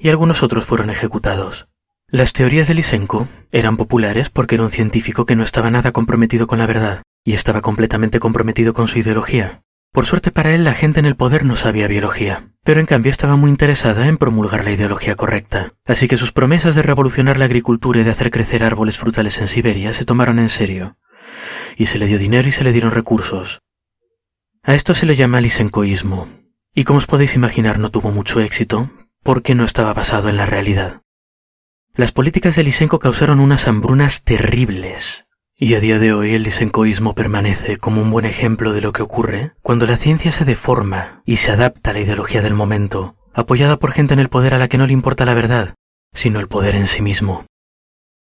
y 0.00 0.10
algunos 0.10 0.42
otros 0.42 0.66
fueron 0.66 0.90
ejecutados. 0.90 1.68
Las 2.08 2.34
teorías 2.34 2.68
de 2.68 2.74
Lysenko 2.74 3.26
eran 3.52 3.78
populares 3.78 4.28
porque 4.28 4.56
era 4.56 4.64
un 4.64 4.70
científico 4.70 5.24
que 5.24 5.36
no 5.36 5.42
estaba 5.42 5.70
nada 5.70 5.92
comprometido 5.92 6.46
con 6.46 6.58
la 6.58 6.66
verdad 6.66 7.02
y 7.24 7.32
estaba 7.32 7.62
completamente 7.62 8.20
comprometido 8.20 8.74
con 8.74 8.86
su 8.86 8.98
ideología. 8.98 9.62
Por 9.92 10.06
suerte 10.06 10.30
para 10.30 10.54
él 10.54 10.62
la 10.62 10.74
gente 10.74 11.00
en 11.00 11.06
el 11.06 11.16
poder 11.16 11.44
no 11.44 11.56
sabía 11.56 11.88
biología, 11.88 12.52
pero 12.62 12.78
en 12.78 12.86
cambio 12.86 13.10
estaba 13.10 13.34
muy 13.34 13.50
interesada 13.50 14.06
en 14.06 14.18
promulgar 14.18 14.64
la 14.64 14.70
ideología 14.70 15.16
correcta, 15.16 15.74
así 15.84 16.06
que 16.06 16.16
sus 16.16 16.30
promesas 16.30 16.76
de 16.76 16.82
revolucionar 16.82 17.38
la 17.38 17.46
agricultura 17.46 18.00
y 18.00 18.04
de 18.04 18.10
hacer 18.10 18.30
crecer 18.30 18.62
árboles 18.62 18.98
frutales 18.98 19.40
en 19.40 19.48
Siberia 19.48 19.92
se 19.92 20.04
tomaron 20.04 20.38
en 20.38 20.48
serio, 20.48 20.96
y 21.76 21.86
se 21.86 21.98
le 21.98 22.06
dio 22.06 22.18
dinero 22.18 22.46
y 22.46 22.52
se 22.52 22.62
le 22.62 22.72
dieron 22.72 22.92
recursos. 22.92 23.62
A 24.62 24.74
esto 24.74 24.94
se 24.94 25.06
le 25.06 25.16
llama 25.16 25.40
lisenkoísmo, 25.40 26.28
y 26.72 26.84
como 26.84 26.98
os 26.98 27.06
podéis 27.06 27.34
imaginar 27.34 27.80
no 27.80 27.90
tuvo 27.90 28.12
mucho 28.12 28.40
éxito 28.40 28.90
porque 29.24 29.56
no 29.56 29.64
estaba 29.64 29.92
basado 29.92 30.28
en 30.28 30.36
la 30.36 30.46
realidad. 30.46 31.02
Las 31.94 32.12
políticas 32.12 32.56
de 32.56 32.62
Lysenko 32.62 33.00
causaron 33.00 33.40
unas 33.40 33.66
hambrunas 33.66 34.22
terribles, 34.22 35.26
y 35.62 35.74
a 35.74 35.80
día 35.80 35.98
de 35.98 36.14
hoy 36.14 36.32
el 36.32 36.44
lisenkoísmo 36.44 37.14
permanece 37.14 37.76
como 37.76 38.00
un 38.00 38.10
buen 38.10 38.24
ejemplo 38.24 38.72
de 38.72 38.80
lo 38.80 38.92
que 38.92 39.02
ocurre 39.02 39.52
cuando 39.60 39.86
la 39.86 39.98
ciencia 39.98 40.32
se 40.32 40.46
deforma 40.46 41.22
y 41.26 41.36
se 41.36 41.52
adapta 41.52 41.90
a 41.90 41.92
la 41.92 42.00
ideología 42.00 42.40
del 42.40 42.54
momento, 42.54 43.14
apoyada 43.34 43.78
por 43.78 43.92
gente 43.92 44.14
en 44.14 44.20
el 44.20 44.30
poder 44.30 44.54
a 44.54 44.58
la 44.58 44.68
que 44.68 44.78
no 44.78 44.86
le 44.86 44.94
importa 44.94 45.26
la 45.26 45.34
verdad, 45.34 45.74
sino 46.14 46.40
el 46.40 46.48
poder 46.48 46.76
en 46.76 46.86
sí 46.86 47.02
mismo. 47.02 47.44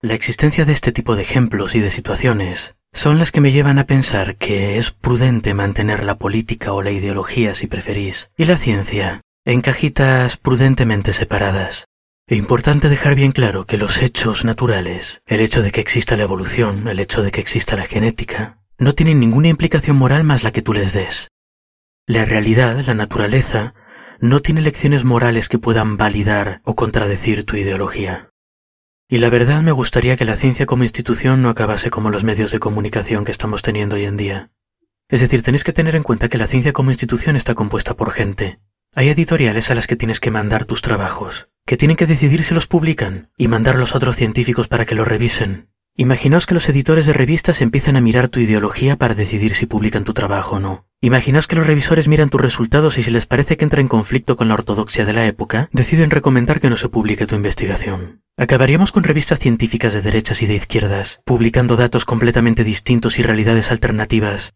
La 0.03 0.15
existencia 0.15 0.65
de 0.65 0.73
este 0.73 0.91
tipo 0.91 1.15
de 1.15 1.23
ejemplos 1.23 1.77
y 1.77 1.81
de 1.81 1.91
situaciones 1.91 2.75
son 2.93 3.21
las 3.21 3.31
que 3.31 3.41
me 3.41 3.53
llevan 3.53 3.79
a 3.79 3.87
pensar 3.87 4.35
que 4.35 4.77
es 4.77 4.91
prudente 4.91 5.55
mantener 5.55 6.03
la 6.03 6.19
política 6.19 6.73
o 6.73 6.83
la 6.83 6.91
ideología, 6.91 7.55
si 7.55 7.69
preferís, 7.69 8.33
y 8.37 8.47
la 8.47 8.59
ciencia 8.59 9.21
en 9.45 9.61
cajitas 9.61 10.39
prudentemente 10.39 11.13
separadas. 11.13 11.85
Es 12.29 12.37
importante 12.37 12.91
dejar 12.91 13.15
bien 13.15 13.33
claro 13.33 13.65
que 13.65 13.79
los 13.79 14.03
hechos 14.03 14.45
naturales, 14.45 15.23
el 15.25 15.41
hecho 15.41 15.63
de 15.63 15.73
que 15.73 15.81
exista 15.81 16.15
la 16.15 16.25
evolución, 16.25 16.87
el 16.87 17.01
hecho 17.01 17.23
de 17.23 17.31
que 17.31 17.41
exista 17.41 17.75
la 17.75 17.87
genética, 17.87 18.59
no 18.77 18.95
tienen 18.95 19.19
ninguna 19.19 19.49
implicación 19.49 19.97
moral 19.97 20.25
más 20.25 20.43
la 20.43 20.53
que 20.53 20.61
tú 20.61 20.75
les 20.75 20.93
des. 20.93 21.29
La 22.07 22.27
realidad, 22.27 22.85
la 22.85 22.93
naturaleza, 22.93 23.73
no 24.21 24.41
tiene 24.41 24.61
lecciones 24.61 25.05
morales 25.05 25.49
que 25.49 25.59
puedan 25.59 25.97
validar 25.97 26.61
o 26.65 26.77
contradecir 26.77 27.47
tu 27.47 27.57
ideología. 27.57 28.29
Y 29.09 29.19
la 29.19 29.31
verdad 29.31 29.63
me 29.63 29.73
gustaría 29.73 30.19
que 30.19 30.27
la 30.27 30.37
ciencia 30.37 30.67
como 30.67 30.83
institución 30.83 31.41
no 31.41 31.49
acabase 31.49 31.89
como 31.89 32.11
los 32.11 32.25
medios 32.25 32.51
de 32.51 32.59
comunicación 32.59 33.25
que 33.25 33.33
estamos 33.33 33.63
teniendo 33.63 33.97
hoy 33.97 34.05
en 34.05 34.19
día. 34.19 34.51
Es 35.09 35.23
decir, 35.23 35.41
tenéis 35.43 35.65
que 35.65 35.73
tener 35.73 35.97
en 35.97 36.03
cuenta 36.03 36.29
que 36.29 36.37
la 36.37 36.47
ciencia 36.47 36.75
como 36.75 36.91
institución 36.91 37.37
está 37.37 37.55
compuesta 37.55 37.97
por 37.97 38.11
gente. 38.11 38.61
Hay 38.95 39.09
editoriales 39.09 39.71
a 39.71 39.75
las 39.75 39.87
que 39.87 39.97
tienes 39.97 40.21
que 40.21 40.31
mandar 40.31 40.67
tus 40.67 40.83
trabajos 40.83 41.49
que 41.69 41.77
tienen 41.77 41.99
que 41.99 42.07
decidir 42.07 42.45
si 42.45 42.55
los 42.55 42.67
publican 42.67 43.31
y 43.37 43.47
mandarlos 43.47 43.93
a 43.93 43.99
otros 43.99 44.17
científicos 44.17 44.69
para 44.69 44.87
que 44.87 44.95
los 44.95 45.07
revisen. 45.07 45.69
Imaginaos 45.97 46.47
que 46.47 46.55
los 46.55 46.67
editores 46.67 47.05
de 47.05 47.13
revistas 47.13 47.61
empiezan 47.61 47.95
a 47.95 48.01
mirar 48.01 48.29
tu 48.29 48.41
ideología 48.41 48.97
para 48.97 49.15
decidir 49.15 49.53
si 49.53 49.67
publican 49.67 50.05
tu 50.05 50.15
trabajo 50.15 50.57
o 50.57 50.61
no. 50.61 50.87
Imaginaos 51.03 51.47
que 51.47 51.57
los 51.57 51.67
revisores 51.67 52.09
miran 52.09 52.31
tus 52.31 52.41
resultados 52.41 52.97
y 52.97 53.03
si 53.03 53.11
les 53.11 53.27
parece 53.27 53.59
que 53.59 53.65
entra 53.65 53.83
en 53.83 53.89
conflicto 53.89 54.35
con 54.35 54.49
la 54.49 54.55
ortodoxia 54.55 55.05
de 55.05 55.13
la 55.13 55.27
época, 55.27 55.69
deciden 55.71 56.09
recomendar 56.09 56.59
que 56.59 56.71
no 56.71 56.79
se 56.79 56.89
publique 56.89 57.27
tu 57.27 57.35
investigación. 57.35 58.23
Acabaríamos 58.39 58.91
con 58.91 59.05
revistas 59.05 59.39
científicas 59.39 59.93
de 59.93 60.01
derechas 60.01 60.41
y 60.41 60.47
de 60.47 60.55
izquierdas, 60.55 61.21
publicando 61.27 61.77
datos 61.77 62.07
completamente 62.07 62.65
distintos 62.65 63.19
y 63.19 63.23
realidades 63.23 63.71
alternativas. 63.71 64.55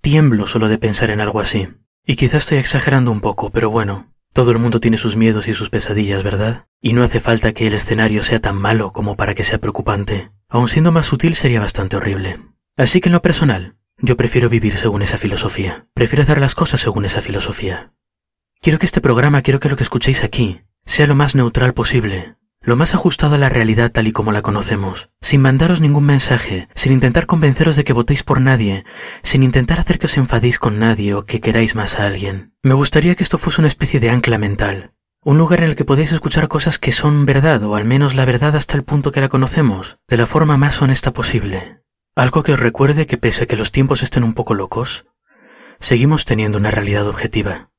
Tiemblo 0.00 0.46
solo 0.46 0.68
de 0.68 0.78
pensar 0.78 1.10
en 1.10 1.20
algo 1.20 1.40
así. 1.40 1.66
Y 2.06 2.14
quizás 2.14 2.44
estoy 2.44 2.58
exagerando 2.58 3.10
un 3.10 3.20
poco, 3.20 3.50
pero 3.50 3.68
bueno, 3.68 4.12
todo 4.36 4.50
el 4.50 4.58
mundo 4.58 4.80
tiene 4.80 4.98
sus 4.98 5.16
miedos 5.16 5.48
y 5.48 5.54
sus 5.54 5.70
pesadillas, 5.70 6.22
¿verdad? 6.22 6.66
Y 6.82 6.92
no 6.92 7.02
hace 7.02 7.20
falta 7.20 7.54
que 7.54 7.66
el 7.66 7.72
escenario 7.72 8.22
sea 8.22 8.38
tan 8.38 8.54
malo 8.54 8.92
como 8.92 9.16
para 9.16 9.34
que 9.34 9.44
sea 9.44 9.58
preocupante. 9.62 10.30
Aun 10.50 10.68
siendo 10.68 10.92
más 10.92 11.06
sutil 11.06 11.34
sería 11.34 11.58
bastante 11.58 11.96
horrible. 11.96 12.36
Así 12.76 13.00
que 13.00 13.08
en 13.08 13.14
lo 13.14 13.22
personal, 13.22 13.76
yo 13.96 14.18
prefiero 14.18 14.50
vivir 14.50 14.76
según 14.76 15.00
esa 15.00 15.16
filosofía. 15.16 15.86
Prefiero 15.94 16.22
hacer 16.22 16.38
las 16.38 16.54
cosas 16.54 16.82
según 16.82 17.06
esa 17.06 17.22
filosofía. 17.22 17.94
Quiero 18.60 18.78
que 18.78 18.84
este 18.84 19.00
programa, 19.00 19.40
quiero 19.40 19.58
que 19.58 19.70
lo 19.70 19.78
que 19.78 19.84
escuchéis 19.84 20.22
aquí, 20.22 20.60
sea 20.84 21.06
lo 21.06 21.14
más 21.14 21.34
neutral 21.34 21.72
posible, 21.72 22.36
lo 22.66 22.74
más 22.74 22.94
ajustado 22.94 23.36
a 23.36 23.38
la 23.38 23.48
realidad 23.48 23.92
tal 23.92 24.08
y 24.08 24.12
como 24.12 24.32
la 24.32 24.42
conocemos, 24.42 25.08
sin 25.20 25.40
mandaros 25.40 25.80
ningún 25.80 26.04
mensaje, 26.04 26.68
sin 26.74 26.90
intentar 26.92 27.26
convenceros 27.26 27.76
de 27.76 27.84
que 27.84 27.92
votéis 27.92 28.24
por 28.24 28.40
nadie, 28.40 28.84
sin 29.22 29.44
intentar 29.44 29.78
hacer 29.78 30.00
que 30.00 30.06
os 30.06 30.16
enfadéis 30.16 30.58
con 30.58 30.80
nadie 30.80 31.14
o 31.14 31.24
que 31.24 31.40
queráis 31.40 31.76
más 31.76 32.00
a 32.00 32.06
alguien. 32.06 32.54
Me 32.64 32.74
gustaría 32.74 33.14
que 33.14 33.22
esto 33.22 33.38
fuese 33.38 33.60
una 33.60 33.68
especie 33.68 34.00
de 34.00 34.10
ancla 34.10 34.36
mental, 34.36 34.92
un 35.22 35.38
lugar 35.38 35.60
en 35.60 35.70
el 35.70 35.76
que 35.76 35.84
podéis 35.84 36.10
escuchar 36.10 36.48
cosas 36.48 36.80
que 36.80 36.90
son 36.90 37.24
verdad, 37.24 37.62
o 37.62 37.76
al 37.76 37.84
menos 37.84 38.16
la 38.16 38.24
verdad 38.24 38.56
hasta 38.56 38.76
el 38.76 38.82
punto 38.82 39.12
que 39.12 39.20
la 39.20 39.28
conocemos, 39.28 39.98
de 40.08 40.16
la 40.16 40.26
forma 40.26 40.56
más 40.56 40.82
honesta 40.82 41.12
posible. 41.12 41.82
Algo 42.16 42.42
que 42.42 42.54
os 42.54 42.60
recuerde 42.60 43.06
que 43.06 43.16
pese 43.16 43.44
a 43.44 43.46
que 43.46 43.56
los 43.56 43.70
tiempos 43.70 44.02
estén 44.02 44.24
un 44.24 44.34
poco 44.34 44.54
locos, 44.54 45.06
seguimos 45.78 46.24
teniendo 46.24 46.58
una 46.58 46.72
realidad 46.72 47.06
objetiva. 47.06 47.70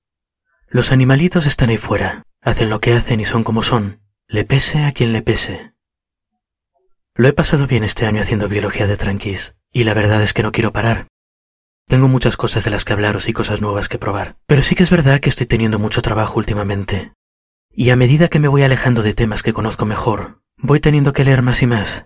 Los 0.70 0.94
animalitos 0.94 1.46
están 1.46 1.72
ahí 1.72 1.78
fuera, 1.78 2.24
hacen 2.42 2.70
lo 2.70 2.80
que 2.80 2.94
hacen 2.94 3.20
y 3.20 3.26
son 3.26 3.44
como 3.44 3.64
son, 3.64 4.07
le 4.30 4.44
pese 4.44 4.84
a 4.84 4.92
quien 4.92 5.14
le 5.14 5.22
pese. 5.22 5.72
Lo 7.16 7.30
he 7.30 7.34
pasado 7.34 7.66
bien 7.66 7.86
este 7.86 8.06
año 8.06 8.22
haciendo 8.22 8.50
biología 8.50 8.86
de 8.86 8.98
tranquis, 8.98 9.56
y 9.72 9.86
la 9.86 9.94
verdad 9.94 10.22
es 10.22 10.34
que 10.34 10.44
no 10.44 10.52
quiero 10.52 10.74
parar. 10.74 11.08
Tengo 11.88 12.10
muchas 12.10 12.36
cosas 12.36 12.66
de 12.66 12.70
las 12.70 12.84
que 12.84 12.92
hablaros 12.92 13.30
y 13.30 13.34
cosas 13.34 13.62
nuevas 13.62 13.88
que 13.88 13.98
probar, 13.98 14.36
pero 14.46 14.62
sí 14.62 14.76
que 14.76 14.84
es 14.84 14.92
verdad 14.92 15.22
que 15.22 15.30
estoy 15.30 15.48
teniendo 15.48 15.80
mucho 15.80 16.02
trabajo 16.02 16.40
últimamente. 16.40 17.14
Y 17.72 17.90
a 17.92 17.96
medida 17.96 18.28
que 18.28 18.40
me 18.40 18.50
voy 18.50 18.64
alejando 18.64 19.02
de 19.02 19.14
temas 19.14 19.44
que 19.44 19.54
conozco 19.54 19.86
mejor, 19.86 20.42
voy 20.58 20.82
teniendo 20.82 21.14
que 21.14 21.24
leer 21.24 21.42
más 21.42 21.62
y 21.62 21.68
más. 21.68 22.06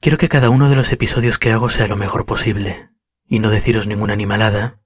Quiero 0.00 0.16
que 0.16 0.30
cada 0.30 0.48
uno 0.48 0.70
de 0.70 0.76
los 0.76 0.90
episodios 0.90 1.38
que 1.38 1.52
hago 1.52 1.68
sea 1.68 1.86
lo 1.86 1.96
mejor 1.96 2.24
posible, 2.24 2.88
y 3.26 3.40
no 3.40 3.50
deciros 3.50 3.86
ninguna 3.86 4.14
animalada, 4.14 4.80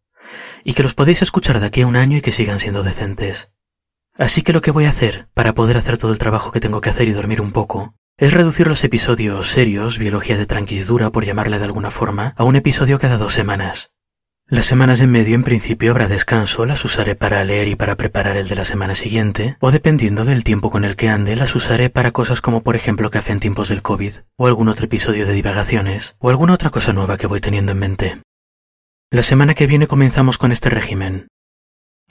y 0.64 0.74
que 0.74 0.82
los 0.82 0.94
podéis 0.94 1.22
escuchar 1.22 1.60
de 1.60 1.66
aquí 1.66 1.82
a 1.82 1.86
un 1.86 1.94
año 1.94 2.16
y 2.16 2.22
que 2.22 2.32
sigan 2.32 2.58
siendo 2.58 2.82
decentes. 2.82 3.52
Así 4.18 4.42
que 4.42 4.52
lo 4.52 4.60
que 4.60 4.70
voy 4.70 4.84
a 4.84 4.90
hacer, 4.90 5.28
para 5.32 5.54
poder 5.54 5.78
hacer 5.78 5.96
todo 5.96 6.12
el 6.12 6.18
trabajo 6.18 6.52
que 6.52 6.60
tengo 6.60 6.80
que 6.80 6.90
hacer 6.90 7.08
y 7.08 7.12
dormir 7.12 7.40
un 7.40 7.52
poco, 7.52 7.94
es 8.18 8.34
reducir 8.34 8.66
los 8.66 8.84
episodios 8.84 9.48
serios, 9.48 9.98
biología 9.98 10.36
de 10.36 10.44
tranquilidura 10.44 11.10
por 11.10 11.24
llamarle 11.24 11.58
de 11.58 11.64
alguna 11.64 11.90
forma, 11.90 12.34
a 12.36 12.44
un 12.44 12.56
episodio 12.56 12.98
cada 12.98 13.16
dos 13.16 13.32
semanas. 13.32 13.90
Las 14.46 14.66
semanas 14.66 15.00
en 15.00 15.10
medio 15.10 15.34
en 15.34 15.44
principio 15.44 15.92
habrá 15.92 16.08
descanso, 16.08 16.66
las 16.66 16.84
usaré 16.84 17.14
para 17.14 17.42
leer 17.42 17.68
y 17.68 17.74
para 17.74 17.96
preparar 17.96 18.36
el 18.36 18.48
de 18.48 18.54
la 18.54 18.66
semana 18.66 18.94
siguiente, 18.94 19.56
o 19.60 19.70
dependiendo 19.70 20.26
del 20.26 20.44
tiempo 20.44 20.70
con 20.70 20.84
el 20.84 20.94
que 20.94 21.08
ande, 21.08 21.36
las 21.36 21.54
usaré 21.54 21.88
para 21.88 22.10
cosas 22.10 22.42
como 22.42 22.62
por 22.62 22.76
ejemplo 22.76 23.08
café 23.08 23.32
en 23.32 23.40
tiempos 23.40 23.70
del 23.70 23.80
COVID, 23.80 24.16
o 24.36 24.46
algún 24.46 24.68
otro 24.68 24.84
episodio 24.84 25.26
de 25.26 25.32
divagaciones, 25.32 26.16
o 26.18 26.28
alguna 26.28 26.52
otra 26.52 26.68
cosa 26.68 26.92
nueva 26.92 27.16
que 27.16 27.26
voy 27.26 27.40
teniendo 27.40 27.72
en 27.72 27.78
mente. 27.78 28.22
La 29.10 29.22
semana 29.22 29.54
que 29.54 29.66
viene 29.66 29.86
comenzamos 29.86 30.36
con 30.36 30.52
este 30.52 30.68
régimen, 30.68 31.28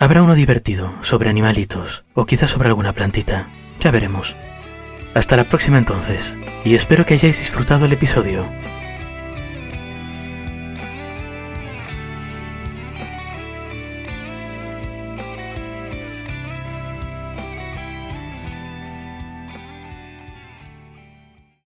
Habrá 0.01 0.23
uno 0.23 0.33
divertido, 0.33 0.95
sobre 1.01 1.29
animalitos, 1.29 2.05
o 2.15 2.25
quizás 2.25 2.49
sobre 2.49 2.69
alguna 2.69 2.91
plantita. 2.91 3.49
Ya 3.79 3.91
veremos. 3.91 4.35
Hasta 5.13 5.37
la 5.37 5.43
próxima 5.43 5.77
entonces, 5.77 6.35
y 6.65 6.73
espero 6.73 7.05
que 7.05 7.13
hayáis 7.13 7.37
disfrutado 7.37 7.85
el 7.85 7.93
episodio. 7.93 8.47